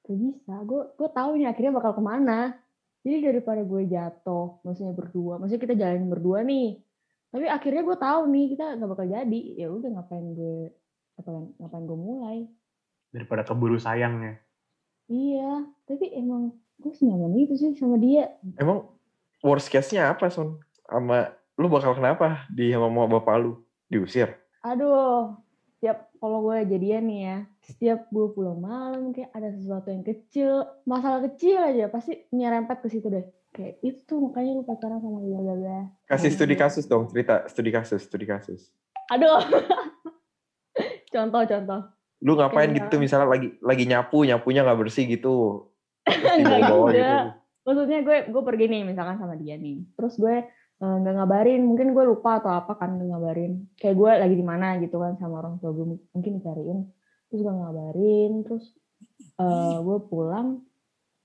[0.00, 2.58] gak bisa gue gue tahu nih akhirnya bakal ke mana.
[3.06, 6.84] Jadi daripada gue jatuh maksudnya berdua maksudnya kita jalan berdua nih
[7.30, 10.74] tapi akhirnya gue tahu nih kita nggak bakal jadi ya udah ngapain gue
[11.14, 12.38] ngapain ngapain gue mulai?
[13.14, 14.38] Daripada keburu sayangnya.
[15.10, 18.34] iya tapi emang gue senyaman itu sih sama dia.
[18.58, 18.90] Emang
[19.46, 20.58] worst case-nya apa, Son?
[20.86, 21.30] Sama
[21.60, 23.52] lu bakal kenapa di sama mama bapak lu?
[23.86, 24.32] Diusir?
[24.60, 25.36] aduh
[25.72, 30.52] setiap kalau gue jadian nih ya setiap gue pulang malam kayak ada sesuatu yang kecil
[30.84, 35.36] masalah kecil aja pasti nyerempet ke situ deh kayak itu makanya lu pacaran sama dia
[35.36, 36.60] bla bla Kasih Nah, studi iya.
[36.60, 38.68] kasus dong, cerita studi kasus, studi kasus.
[39.08, 39.40] aduh
[41.14, 41.80] contoh contoh
[42.20, 45.72] Lu ngapain Kayak- gitu misalnya lagi lagi nyapu, nyapunya nggak bersih gitu.
[46.04, 47.16] Enggak gitu.
[47.60, 50.44] maksudnya gue gue pergi nih misalkan sama dia nih terus gue
[50.80, 51.60] nggak ngabarin.
[51.68, 53.52] Mungkin gue lupa atau apa kan nggak ngabarin.
[53.76, 56.00] Kayak gue lagi di mana gitu kan sama orang tua gue.
[56.16, 56.88] Mungkin dicariin.
[57.28, 58.32] Terus gue ngabarin.
[58.48, 58.64] Terus
[59.36, 60.64] eh, gue pulang.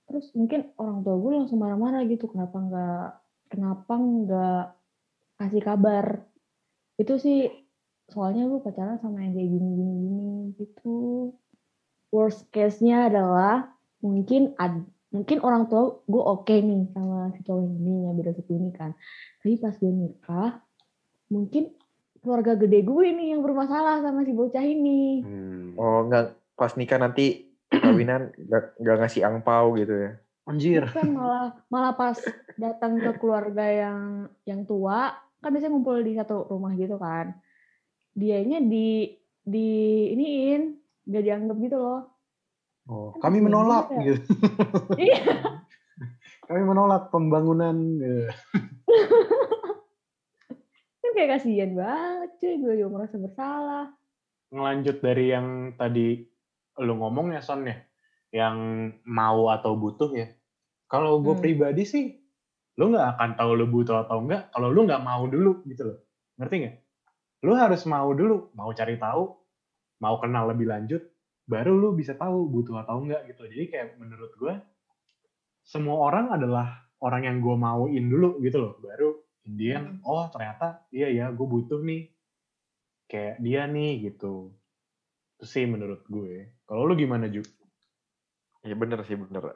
[0.06, 2.28] Terus mungkin orang tua gue langsung marah-marah gitu.
[2.28, 3.06] Kenapa nggak
[3.48, 4.64] kenapa nggak
[5.40, 6.06] kasih kabar?
[7.00, 7.48] Itu sih
[8.12, 10.96] soalnya gue pacaran sama yang kayak gini gini gini gitu.
[12.14, 18.04] Worst case-nya adalah mungkin ad, mungkin orang tua gue oke nih sama si cowok ini
[18.04, 18.92] yang beda suku ini kan
[19.40, 20.60] tapi pas gue nikah
[21.32, 21.72] mungkin
[22.20, 25.72] keluarga gede gue ini yang bermasalah sama si bocah ini Hmm.
[25.80, 30.12] Oh, nggak pas nikah nanti kawinan nggak nggak ngasih angpau gitu ya.
[30.46, 30.86] Anjir.
[30.94, 32.14] kan malah malah pas
[32.54, 35.10] datang ke keluarga yang yang tua
[35.42, 37.34] kan biasanya ngumpul di satu rumah gitu kan
[38.14, 39.10] dianya di
[39.42, 39.68] di
[40.14, 40.62] iniin
[41.06, 42.15] gak dianggap gitu loh
[42.86, 44.14] Oh, Kan kami menolak ya.
[44.14, 44.22] gitu.
[45.02, 45.22] iya
[46.46, 47.74] Kami menolak pembangunan.
[47.98, 48.30] eh.
[50.96, 53.86] kan kayak kasihan banget cuy gue juga merasa bersalah
[54.48, 56.22] Ngelanjut dari yang tadi
[56.78, 57.74] lu ngomong ya Son ya,
[58.30, 58.56] yang
[59.02, 60.28] mau atau butuh ya.
[60.86, 61.42] Kalau gue Hmm.
[61.42, 62.14] pribadi sih,
[62.76, 65.98] lu nggak akan tahu lu butuh atau enggak kalau lu nggak mau dulu gitu loh.
[66.38, 66.76] Ngerti nggak?
[67.42, 69.24] Lu harus mau dulu, mau cari tahu,
[69.98, 71.02] mau kenal lebih lanjut,
[71.46, 73.46] baru lu bisa tahu butuh atau enggak gitu.
[73.46, 74.54] Jadi kayak menurut gue,
[75.62, 78.74] semua orang adalah orang yang gue mauin dulu gitu loh.
[78.82, 82.10] Baru Indian, oh ternyata iya ya gue butuh nih
[83.06, 84.50] kayak dia nih gitu.
[85.38, 86.58] Itu sih menurut gue.
[86.66, 87.46] Kalau lu gimana Ju?
[88.66, 89.54] Ya bener sih bener.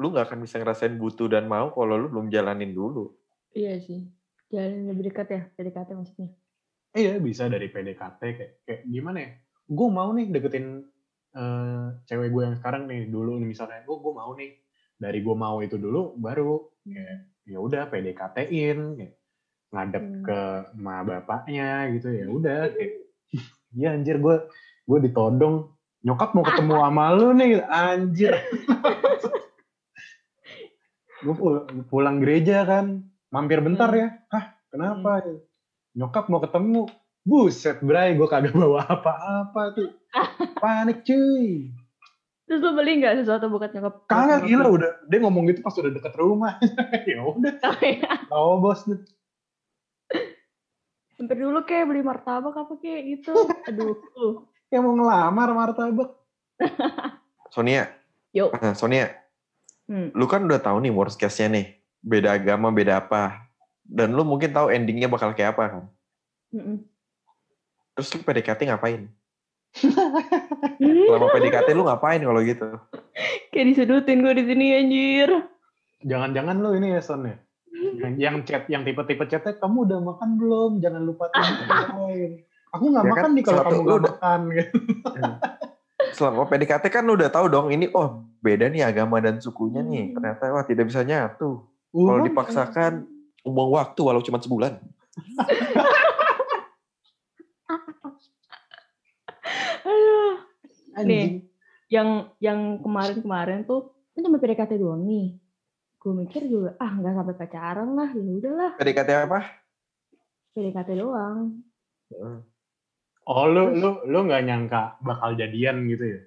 [0.00, 3.12] Lu nggak akan bisa ngerasain butuh dan mau kalau lu belum jalanin dulu.
[3.56, 4.04] iya sih
[4.52, 6.28] jalan lebih dekat ya PDKT maksudnya
[6.96, 9.30] Iya bisa dari PDKT kayak, kayak gimana ya?
[9.68, 10.80] Gue mau nih deketin
[11.36, 14.56] eh, cewek gue yang sekarang nih dulu nih misalnya gue gue mau nih
[14.96, 16.64] dari gue mau itu dulu baru.
[16.88, 19.14] Kayak ya udah PDKT-in kayak
[19.66, 20.22] ngadep Hmm.
[20.24, 20.40] ke
[20.78, 22.92] ma bapaknya gitu ya udah kayak
[23.76, 24.36] iya anjir gue
[24.86, 25.68] gue ditodong
[26.06, 28.34] nyokap mau ketemu sama lu nih anjir.
[31.16, 31.34] Gue
[31.88, 34.00] pulang gereja kan mampir bentar Hmm.
[34.04, 35.24] ya hah kenapa
[35.92, 36.86] nyokap mau ketemu.
[37.26, 39.90] Buset bray gue kagak bawa apa-apa tuh
[40.56, 41.70] panik cuy
[42.46, 45.90] terus lu beli nggak sesuatu buat nyokap kagak gila udah dia ngomong gitu pas udah
[45.90, 46.56] deket rumah
[47.08, 48.12] ya udah Oh, iya.
[48.30, 49.00] oh bos nih
[51.16, 53.32] Hampir dulu kayak beli martabak apa kayak gitu
[53.68, 53.96] aduh
[54.68, 56.10] yang mau ngelamar martabak
[57.54, 57.88] Sonia,
[58.32, 59.12] yuk nah, Sonia,
[59.86, 60.10] Hmm.
[60.18, 61.66] lu kan udah tahu nih worst case-nya nih.
[62.02, 63.46] Beda agama, beda apa.
[63.86, 65.84] Dan lu mungkin tahu endingnya bakal kayak apa kan.
[66.50, 66.82] Mm-mm.
[67.94, 69.06] Terus lu PDKT ngapain?
[69.76, 72.68] Selama PDKT lu ngapain kalau gitu?
[73.50, 75.28] kayak disedutin gue di sini anjir
[76.04, 77.36] jangan-jangan lu ini ya Son ya
[78.16, 81.40] yang, chat yang tipe-tipe chatnya kamu udah makan belum jangan lupa tuh
[82.76, 84.76] aku nggak Ya kan, makan nih kalau kamu nggak udah- makan gitu.
[86.16, 90.12] Selama PDKT kan lu udah tahu dong ini oh beda nih agama dan sukunya nih.
[90.12, 90.14] Hmm.
[90.16, 91.64] Ternyata wah tidak bisa nyatu.
[91.92, 92.92] Uh, Kalau dipaksakan
[93.42, 94.80] buang waktu walau cuma sebulan.
[99.86, 100.34] Aduh.
[100.96, 101.46] Anjing.
[101.86, 105.38] yang yang kemarin-kemarin tuh kan cuma PDKT doang nih.
[106.02, 108.72] Gue mikir juga ah nggak sampai pacaran lah ya udahlah.
[108.80, 109.40] PDKT apa?
[110.56, 111.62] PDKT doang.
[113.26, 116.20] Oh lu lu lu nggak nyangka bakal jadian gitu ya?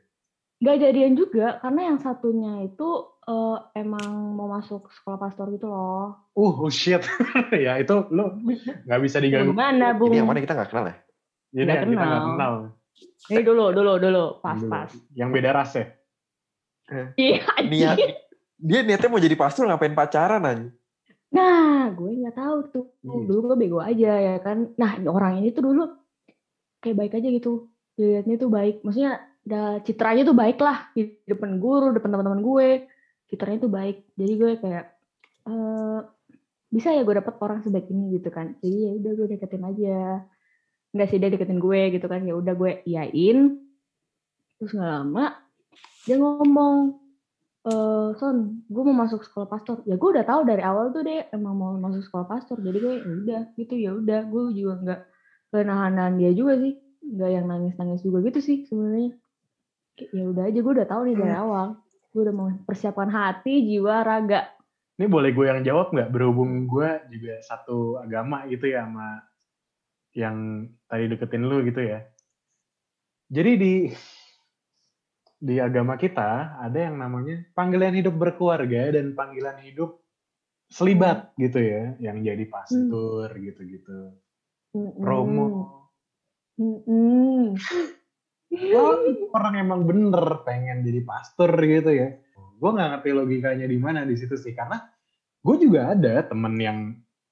[0.60, 2.90] Nggak jadian juga karena yang satunya itu
[3.28, 6.30] eh, emang mau masuk sekolah pastor gitu loh.
[6.36, 7.04] Uh oh shit.
[7.56, 8.44] Ya itu lu
[8.88, 9.52] nggak bisa diganggu.
[9.52, 10.12] Gimana bung?
[10.12, 10.40] Ini yang mana?
[10.44, 10.98] Kita nggak kenal ya?
[11.50, 12.54] jadi yang kita nggak kenal.
[13.30, 14.26] Ini dulu dulu dulu.
[14.42, 14.72] Pas Dulu.
[14.72, 14.92] pas.
[15.14, 15.86] Yang beda ras ya?
[17.14, 17.98] Iya Niat
[18.60, 20.68] dia niatnya mau jadi pastor ngapain pacaran aja?
[21.30, 22.86] nah gue nggak tahu tuh.
[23.06, 23.30] Hmm.
[23.30, 24.74] dulu gue bego aja ya kan.
[24.82, 25.86] Nah orang ini tuh dulu
[26.82, 27.70] kayak baik aja gitu.
[27.94, 28.82] Dilihatnya tuh baik.
[28.82, 30.90] Maksudnya da, citranya tuh baik lah.
[30.98, 32.70] Di depan guru depan teman-teman gue.
[33.30, 34.10] Citranya tuh baik.
[34.18, 34.86] Jadi gue kayak
[35.54, 36.00] eh
[36.74, 38.58] bisa ya gue dapet orang sebaik ini gitu kan.
[38.66, 39.98] Jadi ya udah gue deketin aja
[40.90, 42.26] nggak sih dia deketin gue gitu kan.
[42.26, 43.62] Ya udah gue iyain
[44.60, 45.40] terus nggak lama
[46.04, 47.00] dia ngomong
[47.60, 49.84] eh son gue mau masuk sekolah pastor.
[49.84, 52.58] Ya gue udah tahu dari awal tuh dia emang mau masuk sekolah pastor.
[52.64, 54.22] Jadi gue ya udah gitu ya udah.
[54.32, 55.02] Gue juga nggak
[55.52, 56.80] kenahan dia juga sih.
[57.00, 59.14] Nggak yang nangis nangis juga gitu sih sebenarnya.
[60.16, 61.68] Ya udah aja gue udah tahu nih dari awal.
[62.10, 64.48] Gue udah mau persiapkan hati jiwa raga.
[65.00, 66.10] Ini boleh gue yang jawab nggak?
[66.12, 69.24] Berhubung gue juga satu agama gitu ya sama
[70.14, 72.06] yang tadi deketin lu gitu ya.
[73.30, 73.74] Jadi di
[75.40, 80.02] di agama kita ada yang namanya panggilan hidup berkeluarga dan panggilan hidup
[80.70, 84.14] selibat gitu ya, yang jadi pastor gitu-gitu.
[84.76, 85.02] Mm-mm.
[85.02, 85.48] Promo.
[86.60, 87.58] Mm-mm.
[88.50, 88.98] Oh,
[89.38, 92.18] orang emang bener pengen jadi pastor gitu ya.
[92.60, 94.84] Gue nggak ngerti logikanya di mana di situ sih karena
[95.40, 96.80] gue juga ada temen yang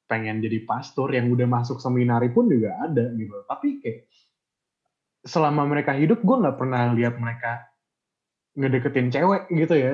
[0.08, 3.44] pengen jadi pastor yang udah masuk seminari pun juga ada gitu.
[3.46, 4.08] Tapi kayak
[5.28, 7.68] selama mereka hidup gue nggak pernah lihat mereka
[8.56, 9.94] ngedeketin cewek gitu ya.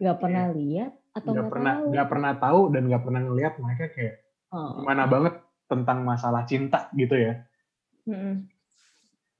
[0.00, 3.84] Gak pernah lihat atau Nggak nggak pernah nggak pernah tahu dan nggak pernah ngelihat mereka
[3.92, 4.16] kayak
[4.50, 4.82] Oh.
[4.82, 5.34] gimana banget
[5.70, 7.46] tentang masalah cinta gitu ya.
[8.10, 8.50] Mm-mm.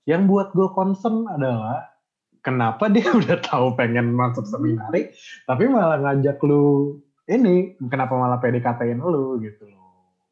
[0.06, 1.90] yang buat gue concern adalah
[2.44, 5.10] kenapa dia udah tahu pengen masuk seminari
[5.48, 6.94] tapi malah ngajak lu
[7.30, 7.54] ini
[7.86, 9.78] kenapa malah PDKT-in lu gitu loh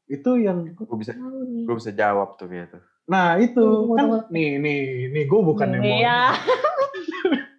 [0.09, 1.65] itu yang Gue bisa nih.
[1.69, 2.77] gue bisa jawab tuh gitu.
[3.07, 4.81] nah itu Tunggu, kan nih nih
[5.15, 6.21] nih gue bukan yang mau Iya,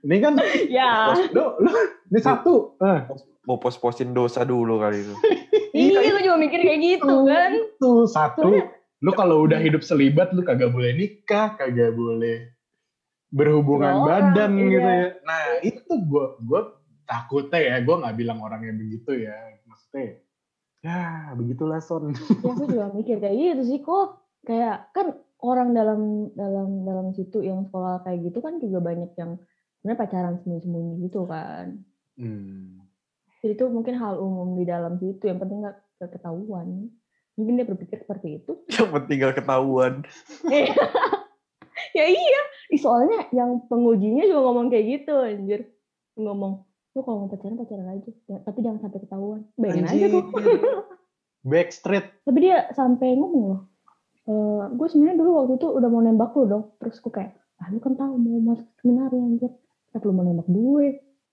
[0.03, 0.33] ini kan
[0.67, 0.91] ya.
[1.31, 1.71] lu, lu
[2.09, 2.99] ini satu eh,
[3.47, 5.13] Mau pos-posin dosa dulu kali itu.
[5.69, 7.49] Iya, gue juga mikir kayak gitu kan.
[7.53, 8.49] itu satu
[8.99, 12.51] lu kalau udah hidup selibat lu kagak boleh nikah kagak boleh
[13.29, 14.65] berhubungan orang, badan iya.
[14.67, 16.61] gitu ya nah itu gue gue
[17.09, 19.33] takutnya ya gue nggak bilang orangnya begitu ya
[19.65, 20.21] maksudnya
[20.85, 24.23] ya begitulah son Ya, gue juga mikir kayak gitu sih kok.
[24.47, 29.35] Kayak kan orang dalam dalam dalam situ yang sekolah kayak gitu kan juga banyak yang
[29.79, 31.83] sebenarnya pacaran sembunyi-sembunyi gitu kan.
[32.15, 32.79] hmm.
[33.39, 35.27] Jadi itu mungkin hal umum di dalam situ.
[35.27, 35.79] Yang penting nggak
[36.11, 36.91] ketahuan.
[37.39, 38.51] Mungkin dia berpikir seperti itu.
[38.75, 40.03] Yang penting gak ketahuan.
[41.97, 42.41] ya iya.
[42.75, 45.61] Soalnya yang pengujinya juga ngomong kayak gitu anjir.
[46.19, 48.09] Ngomong, lu kalau mau pacaran pacaran aja.
[48.25, 49.39] Ya, tapi jangan sampai ketahuan.
[49.55, 50.23] Bayangin aja tuh.
[51.41, 53.61] backstreet tapi dia sampai ngomong loh.
[54.25, 56.63] Eh, gue sebenarnya dulu waktu itu udah mau nembak lu dong.
[56.77, 59.51] Terus gue kayak, ah lu kan tahu mau masuk seminari anjir.
[59.87, 60.87] Kenapa lu mau nembak gue?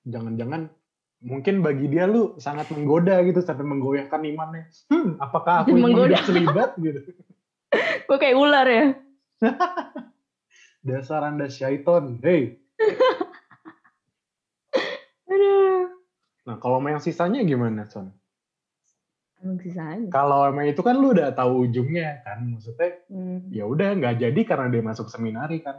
[0.06, 0.70] jangan-jangan
[1.18, 6.22] mungkin bagi dia lu sangat menggoda gitu sampai menggoyahkan imannya hmm apakah aku Menggoda.
[6.22, 7.02] selibat gitu
[8.06, 8.94] Gue kayak ular ya.
[10.86, 12.62] dasar anda syaiton hey
[15.26, 15.90] Aduh.
[16.46, 18.14] Nah kalau sama yang sisanya gimana son
[19.36, 20.08] Emang sisanya.
[20.08, 23.52] kalau emang itu kan lu udah tahu ujungnya kan maksudnya Hmm.
[23.52, 25.76] ya udah nggak jadi karena dia masuk seminari kan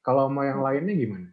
[0.00, 1.28] kalau mau yang lainnya gimana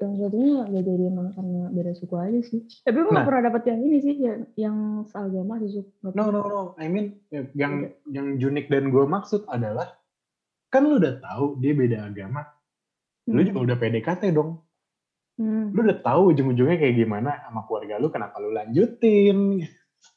[0.00, 2.64] yang satunya gak jadi emang karena beda suku aja sih.
[2.80, 3.20] Tapi gue Nah.
[3.20, 5.84] gak pernah dapet yang ini sih, yang, yang seagama sih.
[6.00, 7.72] No no no I mean ya, yang
[8.08, 9.92] yang unik dan gue maksud adalah
[10.72, 12.48] kan lu udah tahu dia beda agama
[13.28, 13.48] lu Hmm.
[13.52, 14.64] juga udah PDKT dong
[15.40, 15.72] Hmm.
[15.72, 19.64] lu udah tahu ujung-ujungnya kayak gimana sama keluarga lu kenapa lu lanjutin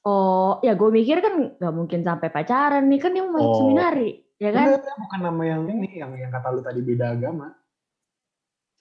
[0.01, 2.99] Oh, ya gue mikir kan gak mungkin sampai pacaran nih.
[2.99, 3.55] Kan dia mau Oh.
[3.57, 4.67] seminari, ya kan?
[4.73, 7.51] Enggak, bukan nama yang ini yang yang kata lu tadi beda agama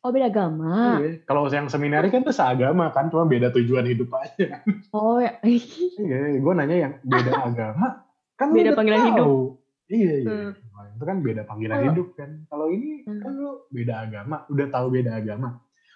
[0.00, 0.98] Oh, beda agama.
[0.98, 1.22] Iya.
[1.22, 5.38] kalau yang seminari kan tuh seagama kan cuma beda tujuan hidup aja Oh, ya.
[5.42, 8.02] iya gue nanya yang beda agama
[8.33, 9.09] kan lu Beda udah panggilan tahu.
[9.09, 9.48] hidup.
[9.88, 10.50] iya iya Hmm.
[10.92, 13.20] Itu kan beda panggilan Kalau- hidup kan kalau ini Hmm.
[13.20, 15.48] kan lu beda agama udah tahu beda agama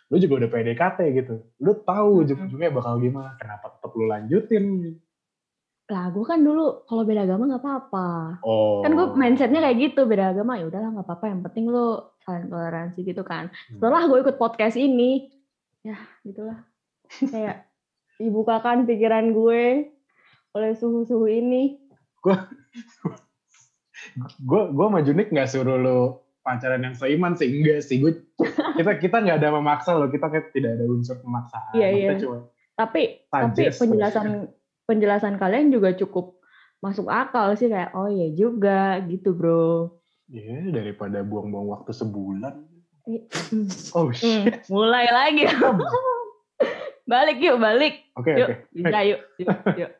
[0.06, 4.98] lu juga udah PDKT gitu lu tahu ujung-ujungnya bakal gimana kenapa tetap lu lanjutin
[5.86, 8.42] Lah, gue kan dulu kalau beda agama gak apa-apa.
[8.42, 11.30] oh Kan gue mindsetnya kayak gitu, beda agama ya udahlah gak apa-apa.
[11.30, 13.54] Yang penting lu saling toleransi gitu kan.
[13.70, 13.78] Hmm.
[13.78, 15.30] Setelah gue ikut podcast ini,
[15.86, 15.94] ya
[16.26, 16.58] gitulah.
[17.30, 17.70] Kayak
[18.18, 19.94] dibukakan pikiran gue
[20.58, 21.78] oleh suhu-suhu ini.
[22.26, 22.34] gue
[24.50, 28.22] gue sama Junik nggak suruh lu pacaran yang seiman sih enggak sih gue
[28.78, 32.22] kita kita nggak ada memaksa loh kita kayak tidak ada unsur pemaksaan Iya, Kita iya.
[32.22, 32.36] cuma
[32.72, 34.46] Tapi tapi penjelasan
[34.84, 36.38] penjelasan kalian juga cukup
[36.78, 39.90] masuk akal sih kayak oh iya juga gitu bro.
[40.26, 42.62] ya daripada buang-buang waktu sebulan
[43.06, 45.46] Hmm, oh hmm, shit mulai lagi.
[47.06, 48.02] balik yuk balik.
[48.14, 49.20] oke Yuk oke bisa yuk.
[49.38, 49.90] yuk, yuk.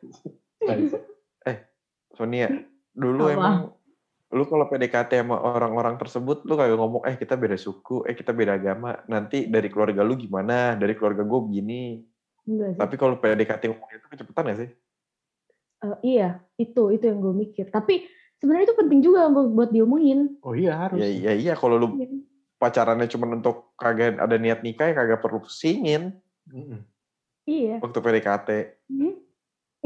[2.11, 2.49] Sonia,
[2.91, 3.33] dulu Apa?
[3.33, 3.55] emang
[4.27, 8.35] lu kalau PDKT sama orang-orang tersebut lu kayak ngomong eh kita beda suku, eh kita
[8.35, 8.99] beda agama.
[9.07, 10.75] Nanti dari keluarga lu gimana?
[10.75, 12.03] Dari keluarga gue begini.
[12.43, 12.79] Enggak sih.
[12.83, 14.69] Tapi kalau PDKT ngomong itu kecepetan gak sih?
[15.77, 17.71] Eh, iya, itu itu yang gue mikir.
[17.71, 18.03] Tapi
[18.35, 20.35] sebenarnya itu penting juga buat, buat diomongin.
[20.43, 20.99] Oh iya harus.
[20.99, 22.11] Ya iya iya kalau lu Iya.
[22.59, 26.17] pacarannya cuma untuk kagak ada niat nikah ya kagak perlu pusingin
[26.49, 26.83] Mm-mm.
[27.47, 27.79] Iya.
[27.79, 28.49] waktu PDKT.
[28.91, 29.15] Hmm?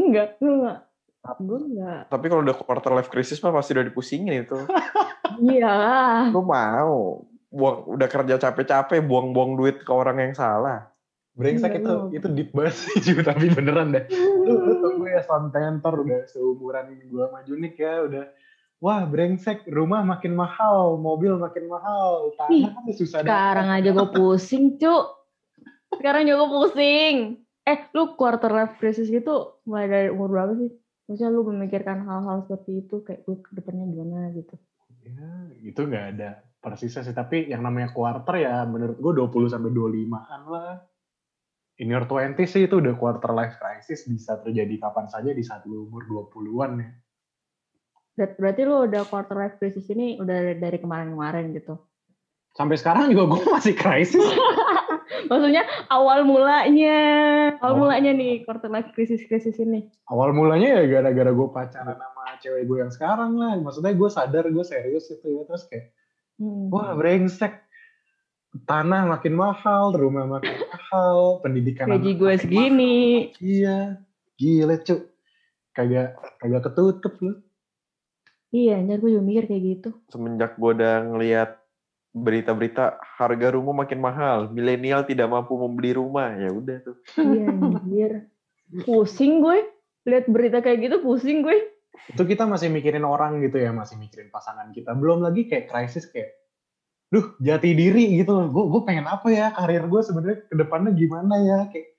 [0.02, 0.78] Enggak, enggak.
[1.22, 2.10] Gue enggak.
[2.10, 4.58] Tapi kalau udah quarter life crisis mah pasti udah dipusingin itu.
[5.42, 6.28] Iya.
[6.36, 10.92] Lu mau buang udah kerja capek-capek buang-buang duit ke orang yang salah.
[11.32, 14.04] Brengsek itu itu deep banget sih tapi beneran deh.
[14.12, 18.26] Lu, lu tau gue ya Son Tentor udah seumuran gue sama Junik ya udah
[18.82, 24.08] Wah brengsek, rumah makin mahal, mobil makin mahal, Ih, tanah kan susah Sekarang aja gue
[24.10, 25.06] pusing, Cuk.
[26.02, 27.46] Sekarang juga pusing.
[27.62, 30.81] Eh, lu quarter life crisis gitu mulai dari umur berapa sih?
[31.12, 34.56] Maksudnya lu memikirkan hal-hal seperti itu, kayak gue ke depannya gimana gitu.
[35.04, 37.12] Ya, itu nggak ada persisnya sih.
[37.12, 40.80] Tapi yang namanya quarter ya menurut gue 20 sampai 25-an lah.
[41.84, 45.68] In your 20 sih itu udah quarter life crisis bisa terjadi kapan saja di saat
[45.68, 46.90] lu umur 20-an ya.
[48.16, 51.76] Ber- Berarti lu udah quarter life crisis ini udah dari kemarin-kemarin gitu.
[52.56, 54.16] Sampai sekarang juga gue masih krisis.
[55.26, 56.98] Maksudnya awal mulanya,
[57.58, 57.80] awal Oh.
[57.84, 59.86] mulanya nih quarter life crisis-crisis ini.
[60.08, 63.58] Awal mulanya ya gara-gara gue pacaran sama cewek gue yang sekarang lah.
[63.58, 65.44] Maksudnya gue sadar gue serius itu ya.
[65.44, 65.86] Terus kayak,
[66.38, 66.70] Hmm.
[66.70, 67.62] wah brengsek.
[68.62, 72.96] Tanah makin mahal, rumah makin mahal, pendidikan Gaji anak gue segini.
[73.30, 73.40] mahal.
[73.40, 73.78] Iya,
[74.36, 75.02] gila cuk.
[75.72, 77.40] Kagak kagak ketutup lu.
[78.52, 79.90] Iya, anjir gue juga mikir kayak gitu.
[80.12, 81.61] Semenjak gue udah ngeliat
[82.12, 86.96] berita-berita harga rumah makin mahal, milenial tidak mampu membeli rumah, ya udah tuh.
[87.16, 88.14] Iya, anjir.
[88.84, 89.68] Pusing gue.
[90.04, 91.72] Lihat berita kayak gitu pusing gue.
[92.12, 94.92] Itu kita masih mikirin orang gitu ya, masih mikirin pasangan kita.
[94.96, 96.36] Belum lagi kayak krisis kayak,
[97.12, 98.48] duh jati diri gitu loh.
[98.52, 101.60] Gue gue pengen apa ya, karir gue sebenarnya ke depannya gimana ya.
[101.72, 101.90] Kayak,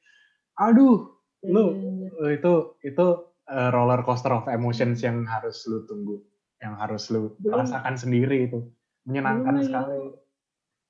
[0.61, 1.09] aduh,
[1.43, 2.11] Lu- Iya, anjir.
[2.39, 2.53] itu
[2.85, 3.07] itu
[3.49, 6.21] uh, roller coaster of emotions yang harus lu tunggu,
[6.61, 7.65] yang harus lu Belum.
[7.65, 8.61] rasakan sendiri itu.
[9.03, 9.67] Menyenangkan Belum lagi.
[9.69, 10.01] sekali.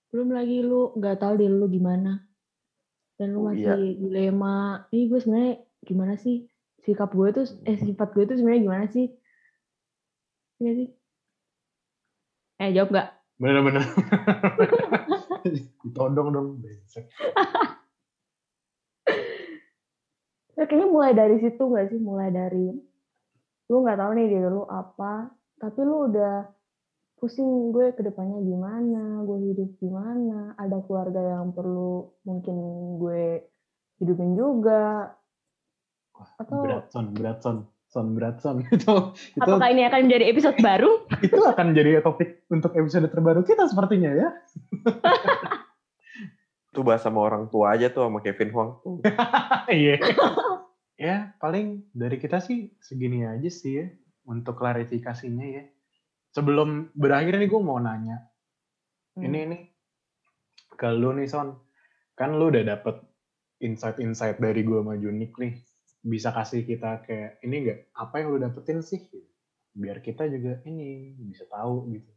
[0.09, 2.13] Belum lagi lu nggak tahu diri lu gimana.
[3.17, 3.77] Dan lu Oh, masih iya.
[3.95, 4.57] dilema.
[4.89, 6.45] Ini gue sebenarnya gimana sih?
[6.79, 9.07] Sikap gue tuh, eh sifat gue tuh sebenarnya gimana sih?
[10.59, 10.89] Iya sih?
[12.59, 13.09] Eh jawab nggak?
[13.39, 13.83] Bener-bener.
[15.83, 16.49] Ditodong dong.
[16.59, 17.07] brengsek.
[20.53, 21.99] Ya, kayaknya mulai dari situ nggak sih?
[21.99, 22.71] Mulai dari
[23.67, 26.45] lu nggak tahu nih diri lu apa, tapi lu udah
[27.23, 32.57] pusing gue ke depannya gimana, gue hidup gimana, ada keluarga yang perlu mungkin
[32.99, 33.47] gue
[34.03, 35.15] hidupin juga.
[36.19, 37.57] Wah, Atau- berat son, berat son,
[37.87, 38.67] son berat son.
[38.75, 41.07] itu itu Apakah ini akan menjadi episode baru?
[41.31, 44.29] itu akan jadi topik untuk episode terbaru kita sepertinya ya.
[46.75, 48.81] Tuh bahas sama orang tua aja tuh sama Kevin Huang.
[48.81, 48.99] tuh.
[49.69, 50.01] Iya.
[50.97, 53.87] ya paling dari kita sih segini aja sih ya
[54.25, 55.65] untuk klarifikasinya ya.
[56.33, 58.25] Sebelum berakhir nih gue mau nanya.
[59.13, 59.29] Hmm.
[59.29, 59.63] Ini nih
[60.73, 61.53] ke lu nih Son.
[62.17, 62.97] Kan lu udah dapet
[63.61, 65.61] insight-insight dari gue sama Junik nih.
[66.03, 69.05] Bisa kasih kita kayak ini enggak apa yang lu dapetin sih?
[69.77, 72.11] Biar kita juga ini bisa tahu gitu.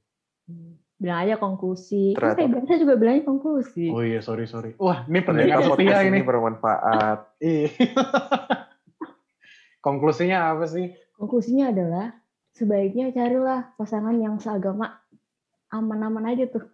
[0.95, 2.15] Bilang aja konklusi.
[2.15, 3.91] Kan Ternyata- kayak biasa juga bilangnya konklusi.
[3.91, 4.80] Oh iya sorry sorry.
[4.80, 6.15] Wah ini pendengar setia podcast ini.
[6.15, 7.19] ini bermanfaat.
[9.86, 10.95] Konklusinya apa sih?
[11.19, 12.15] Konklusinya adalah
[12.56, 14.96] sebaiknya carilah pasangan yang seagama
[15.70, 16.65] aman-aman aja tuh.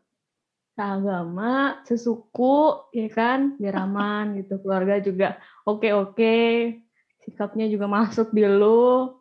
[0.78, 4.62] Seagama, sesuku, ya kan, biar aman gitu.
[4.62, 5.28] Keluarga juga
[5.68, 6.80] oke-oke,
[7.26, 9.18] sikapnya juga masuk di lu.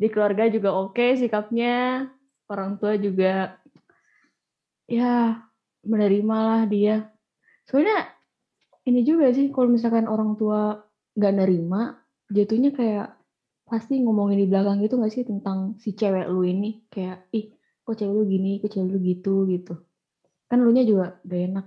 [0.00, 2.08] Di keluarga juga oke sikapnya,
[2.48, 3.60] orang tua juga
[4.88, 5.44] ya
[5.84, 7.12] menerimalah dia.
[7.68, 8.08] Soalnya
[8.88, 10.80] ini juga sih kalau misalkan orang tua
[11.20, 12.00] nggak nerima,
[12.32, 13.19] jatuhnya kayak
[13.70, 16.82] pasti ngomongin di belakang gitu gak sih tentang si cewek lu ini?
[16.90, 17.54] Kayak ih
[17.86, 19.74] kok cewek lu gini kok cewek lu gitu gitu.
[20.50, 21.66] Kan lu nya juga gak enak.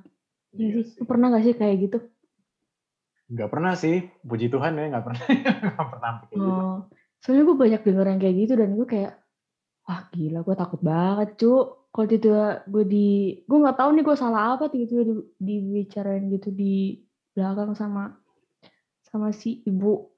[0.54, 0.98] Iya Iya sih.
[1.00, 1.98] Lu pernah gak sih kayak gitu?
[3.34, 5.24] Gak pernah sih, puji Tuhan ya gak pernah.
[5.80, 6.52] gak pernah kayak gitu.
[6.52, 6.78] oh,
[7.24, 9.14] soalnya gue banyak denger yang kayak gitu dan gue kayak
[9.88, 11.66] wah gila gue takut banget cuk.
[11.94, 13.08] Kalau tiba gue di
[13.46, 17.06] gue nggak tahu nih gue salah apa tiba-tiba di, dibicarain gitu di
[17.38, 18.18] belakang sama
[19.06, 20.10] sama si ibu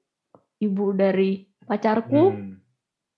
[0.56, 2.56] ibu dari pacarku Hmm.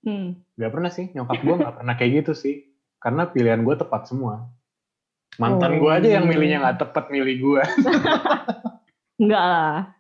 [0.03, 0.28] hmm.
[0.59, 2.55] Gak pernah sih, nyokap gue gak pernah kayak gitu sih.
[2.99, 4.51] Karena pilihan gue tepat semua.
[5.38, 5.86] Mantan Oh.
[5.86, 7.62] gue aja yang milihnya gak tepat milih gue.
[9.20, 9.94] Enggak lah.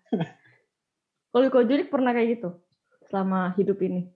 [1.28, 2.48] Kalau Ko Jurik pernah kayak gitu
[3.06, 4.08] selama hidup ini.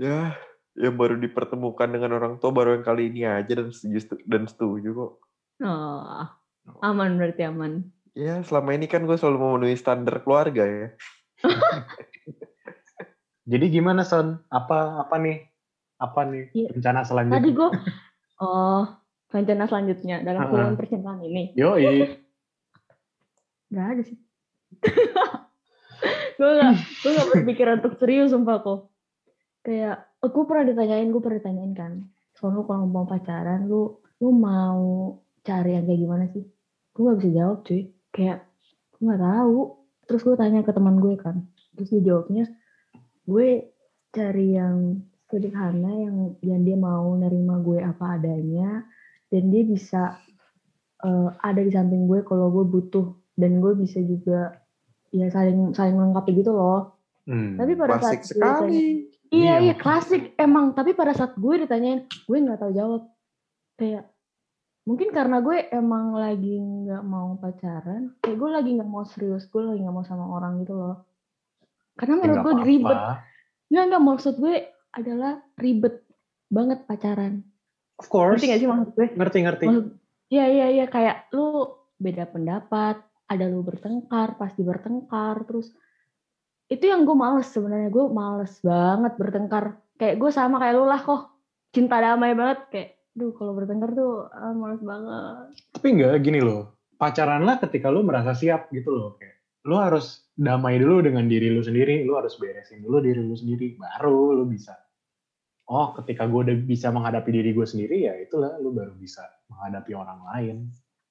[0.00, 0.38] Ya,
[0.78, 4.88] yang baru dipertemukan dengan orang tua baru yang kali ini aja dan setuju dan setuju
[4.96, 5.12] kok.
[5.60, 6.24] Oh,
[6.80, 7.84] aman berarti aman.
[8.16, 10.88] Ya, selama ini kan gue selalu memenuhi standar keluarga ya.
[13.50, 14.38] Jadi gimana Son?
[14.46, 15.42] Apa apa nih?
[15.98, 16.68] Apa nih Iya.
[16.70, 17.36] rencana selanjutnya?
[17.42, 17.68] Tadi gue,
[18.40, 18.82] oh,
[19.28, 20.48] rencana selanjutnya dalam Ha-ha.
[20.48, 21.52] hubungan percintaan ini.
[21.58, 22.14] Yoi.
[23.70, 24.18] Gak ada sih.
[26.38, 28.80] gue gak, gue gak berpikiran untuk serius sumpah kok.
[29.60, 31.92] Kayak, gue pernah ditanyain, gue pernah ditanyain kan.
[32.32, 34.80] Soalnya lu kalau mau pacaran, lu lu mau
[35.42, 36.44] cari yang kayak gimana sih?
[36.96, 37.92] Gue gak bisa jawab cuy.
[38.08, 38.48] Kayak,
[38.96, 39.58] gue gak tahu.
[40.08, 41.44] Terus gue tanya ke teman gue kan.
[41.76, 42.48] Terus dia jawabnya,
[43.30, 43.70] gue
[44.10, 48.82] cari yang sederhana yang yang dia mau nerima gue apa adanya
[49.26, 50.18] dan dia bisa
[51.00, 54.58] eh, ada di samping gue kalau gue butuh dan gue bisa juga
[55.08, 56.98] ya saling saling melengkapi gitu loh.
[57.24, 57.54] Hmm.
[57.54, 58.82] Tapi pada saat gue ditanya-
[59.30, 59.54] iya Iya.
[59.62, 60.74] iya klasik emang.
[60.74, 63.02] Tapi pada saat gue ditanyain, gue nggak tahu jawab.
[63.74, 64.10] Kayak
[64.82, 69.62] mungkin karena gue emang lagi nggak mau pacaran, kayak gue lagi nggak mau serius, gue
[69.62, 71.06] lagi nggak mau sama orang gitu loh.
[72.00, 72.70] Karena Ya, menurut nggak gue apa-apa.
[72.72, 72.98] ribet.
[73.68, 74.54] Nggak nggak maksud gue
[74.90, 75.94] adalah ribet
[76.48, 77.44] banget pacaran.
[78.00, 78.40] Of course.
[78.40, 79.06] Ngerti gak sih maksud gue?
[79.12, 79.64] Ngerti ngerti.
[80.32, 81.68] Iya iya iya kayak lu
[82.00, 82.96] beda pendapat,
[83.28, 85.68] ada lu bertengkar, pasti bertengkar, terus
[86.66, 89.76] itu yang gue males sebenarnya gue males banget bertengkar.
[90.00, 91.28] Kayak gue sama kayak lu lah kok
[91.70, 95.52] cinta damai banget kayak, duh kalau bertengkar tuh ah, males banget.
[95.76, 96.78] Tapi enggak gini loh.
[96.96, 99.20] Pacaranlah ketika lu merasa siap gitu loh.
[99.20, 103.36] Kayak lu harus damai dulu dengan diri lu sendiri, lu harus beresin dulu diri lu
[103.36, 104.72] sendiri, baru lu bisa.
[105.70, 109.92] Oh, ketika gue udah bisa menghadapi diri gue sendiri ya itulah lu baru bisa menghadapi
[109.94, 110.56] orang lain.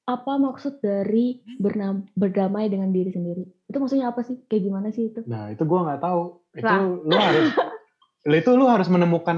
[0.10, 3.46] Apa maksud dari bernam- berdamai dengan diri sendiri?
[3.70, 4.42] Itu maksudnya apa sih?
[4.50, 5.22] Kayak gimana sih itu?
[5.30, 6.22] Nah itu gue nggak tahu.
[6.58, 6.76] Itu
[7.06, 7.48] lu harus,
[8.42, 9.38] itu lu harus menemukan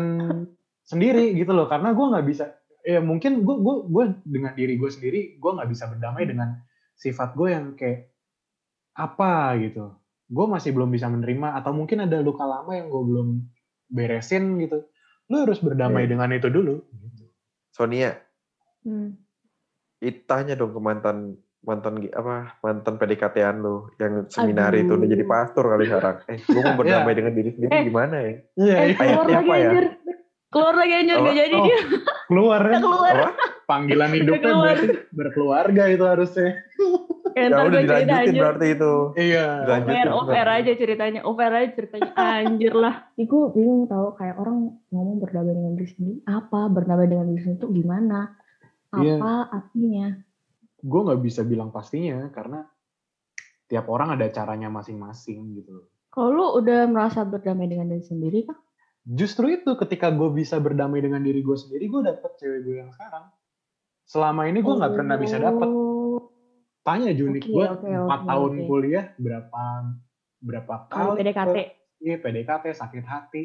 [0.87, 1.67] sendiri gitu loh.
[1.67, 2.55] Karena gue nggak bisa.
[2.81, 6.57] Ya mungkin gue gue gue dengan diri gue sendiri gue nggak bisa berdamai dengan
[6.97, 8.10] sifat gue yang kayak
[8.93, 9.95] apa gitu.
[10.27, 13.27] Gue masih belum bisa menerima atau mungkin ada luka lama yang gue belum
[13.87, 14.87] beresin gitu.
[15.27, 16.11] Lu harus berdamai Oke.
[16.11, 16.79] dengan itu dulu.
[16.87, 17.23] Gitu.
[17.69, 18.15] Sonia,
[18.81, 19.13] Hmm.
[19.97, 25.21] it- tanya dong ke mantan mantan apa mantan PDKT-an lu yang seminari itu udah jadi
[25.23, 26.17] pastor kali sekarang.
[26.25, 27.83] Eh, lu mau berdamai dengan diri sendiri Eh.
[27.85, 28.31] gimana ya?
[28.57, 28.95] Iya, Eh, iya.
[28.97, 29.55] keluar Ayat lagi ya?
[29.61, 29.85] anjir.
[30.51, 31.79] Keluar lagi anjir, gak jadi Oh, dia.
[32.25, 32.77] keluar ya.
[32.77, 33.15] Keluar.
[33.15, 33.29] Apa?
[33.63, 34.65] Panggilan hidupnya keluar.
[34.67, 36.49] berarti berkeluarga itu harusnya.
[37.33, 38.93] Ya, udah dilanjutin berarti itu.
[39.17, 39.45] Iya.
[39.67, 39.87] Lanjut.
[39.87, 42.11] Off air, Lanjutin, off air aja ceritanya, air aja ceritanya.
[42.39, 42.95] Anjir lah.
[43.15, 46.17] Gue bingung tau kayak orang ngomong berdamai dengan diri sendiri.
[46.27, 48.19] Apa berdamai dengan diri sendiri itu gimana?
[48.91, 49.17] Apa Iya.
[49.49, 50.07] artinya?
[50.81, 52.65] gue nggak bisa bilang pastinya karena
[53.69, 55.85] tiap orang ada caranya masing-masing gitu.
[56.11, 58.57] Kalau lu udah merasa berdamai dengan diri sendiri kan?
[59.07, 62.91] Justru itu ketika gue bisa berdamai dengan diri gue sendiri, gue dapet cewek gue yang
[62.91, 63.31] sekarang.
[64.03, 65.69] Selama ini gue nggak pernah bisa dapet.
[66.81, 68.65] Oh, Tanya Junik Oke, gue oke, empat oke, tahun oke.
[68.65, 69.61] kuliah berapa
[70.41, 71.53] berapa Kalau kali PDKT.
[71.55, 73.43] ke- Iya PDKT sakit hati.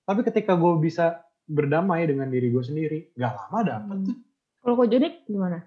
[0.00, 4.06] Tapi ketika gue bisa berdamai dengan diri gue sendiri, nggak lama dapet Hmm.
[4.06, 4.16] tuh.
[4.62, 5.66] Kalau kau Jonik gimana?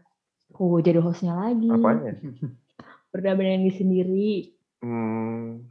[0.50, 1.68] Gue jadi hostnya lagi?
[1.68, 2.16] Apanya?
[3.12, 4.30] Berdamai dengan diri sendiri.
[4.80, 5.68] Hmm,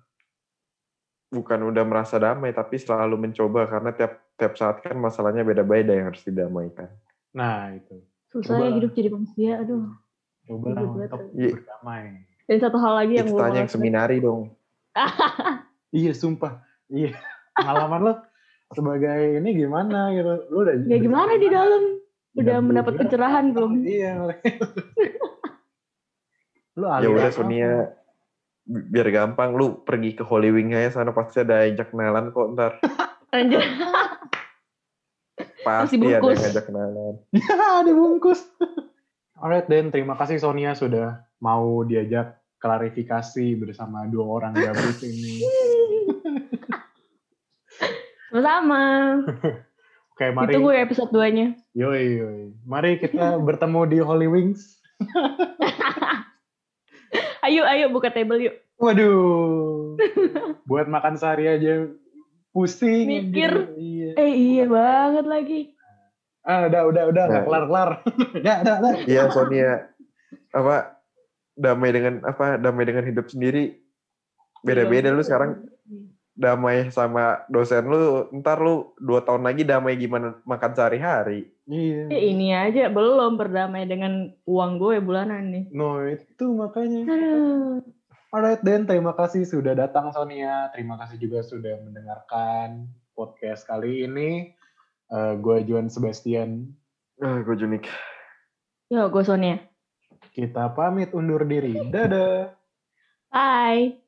[1.28, 6.12] bukan udah merasa damai tapi selalu mencoba karena tiap tiap saat kan masalahnya beda-beda yang
[6.12, 6.92] harus didamaikan.
[7.32, 8.04] Nah itu.
[8.28, 9.52] Susah Coba ya hidup jadi manusia.
[9.58, 9.88] Aduh.
[10.48, 11.08] Coba lah Ribet banget.
[11.10, 11.50] untuk Iya.
[11.54, 12.04] berdamai.
[12.42, 14.42] Dan satu hal lagi yang gue tanya yang seminari dong.
[15.90, 16.52] Iya sumpah.
[16.86, 17.16] Iya.
[17.54, 18.12] Pengalaman lo
[18.70, 20.32] sebagai ini gimana gitu.
[20.48, 21.82] Lu udah Ya gimana di dalam?
[22.30, 23.02] Udah Udah mendapat berapa?
[23.02, 23.72] pencerahan belum?
[23.82, 24.12] Iya.
[26.74, 27.30] lu Ya udah?
[27.30, 27.70] Sonia
[28.62, 32.48] bi- biar gampang lu pergi ke Holy Wing aja sana pasti ada ajak kenalan kok
[32.52, 32.72] ntar.
[33.34, 33.64] Anjir.
[35.58, 36.40] Pasti ada yang bungkus.
[36.42, 37.14] ngajak kenalan.
[37.32, 38.40] Ya, dibungkus.
[39.38, 39.94] Alright, Den.
[39.94, 45.46] Terima kasih Sonia sudah mau diajak klarifikasi bersama dua orang gabut ini.
[48.34, 48.84] Sama.
[50.12, 50.50] Oke, mari.
[50.50, 51.54] Ditunggu ya episode 2-nya.
[51.78, 52.42] Yoi, yoi.
[52.66, 54.82] Mari kita bertemu di Holy Wings.
[57.46, 58.58] Ayo, ayo buka table yuk.
[58.82, 59.94] Waduh.
[60.66, 61.86] Buat makan sehari aja
[62.50, 63.06] pusing.
[63.06, 63.70] Mikir.
[63.78, 64.18] Iya.
[64.18, 65.77] Eh iya banget lagi.
[66.46, 67.24] Ah, udah, udah, udah.
[67.28, 67.42] Nah.
[67.44, 67.90] kelar-kelar.
[68.40, 68.92] udah, udah, udah.
[69.04, 69.88] Iya Sonia
[70.52, 70.96] apa
[71.58, 73.76] damai dengan apa damai dengan hidup sendiri
[74.64, 75.66] beda-beda lu sekarang
[76.38, 82.08] damai sama dosen lu ntar lu dua tahun lagi damai gimana makan sehari-hari Iya.
[82.08, 85.64] Eh ini aja belum berdamai dengan uang gue bulanan nih.
[85.68, 87.04] No, itu makanya.
[87.04, 87.84] Aduh.
[88.32, 88.88] Alright, Den.
[88.88, 90.72] Terima kasih sudah datang, Sonia.
[90.72, 94.56] Terima kasih juga sudah mendengarkan podcast kali ini.
[95.08, 96.68] Eh, gue Juan Sebastian.
[97.18, 97.88] ah gue junik
[98.88, 99.60] Yo, gue Sonia.
[100.32, 101.76] Kita pamit undur diri.
[101.92, 102.56] Dadah.
[103.28, 104.00] Bye.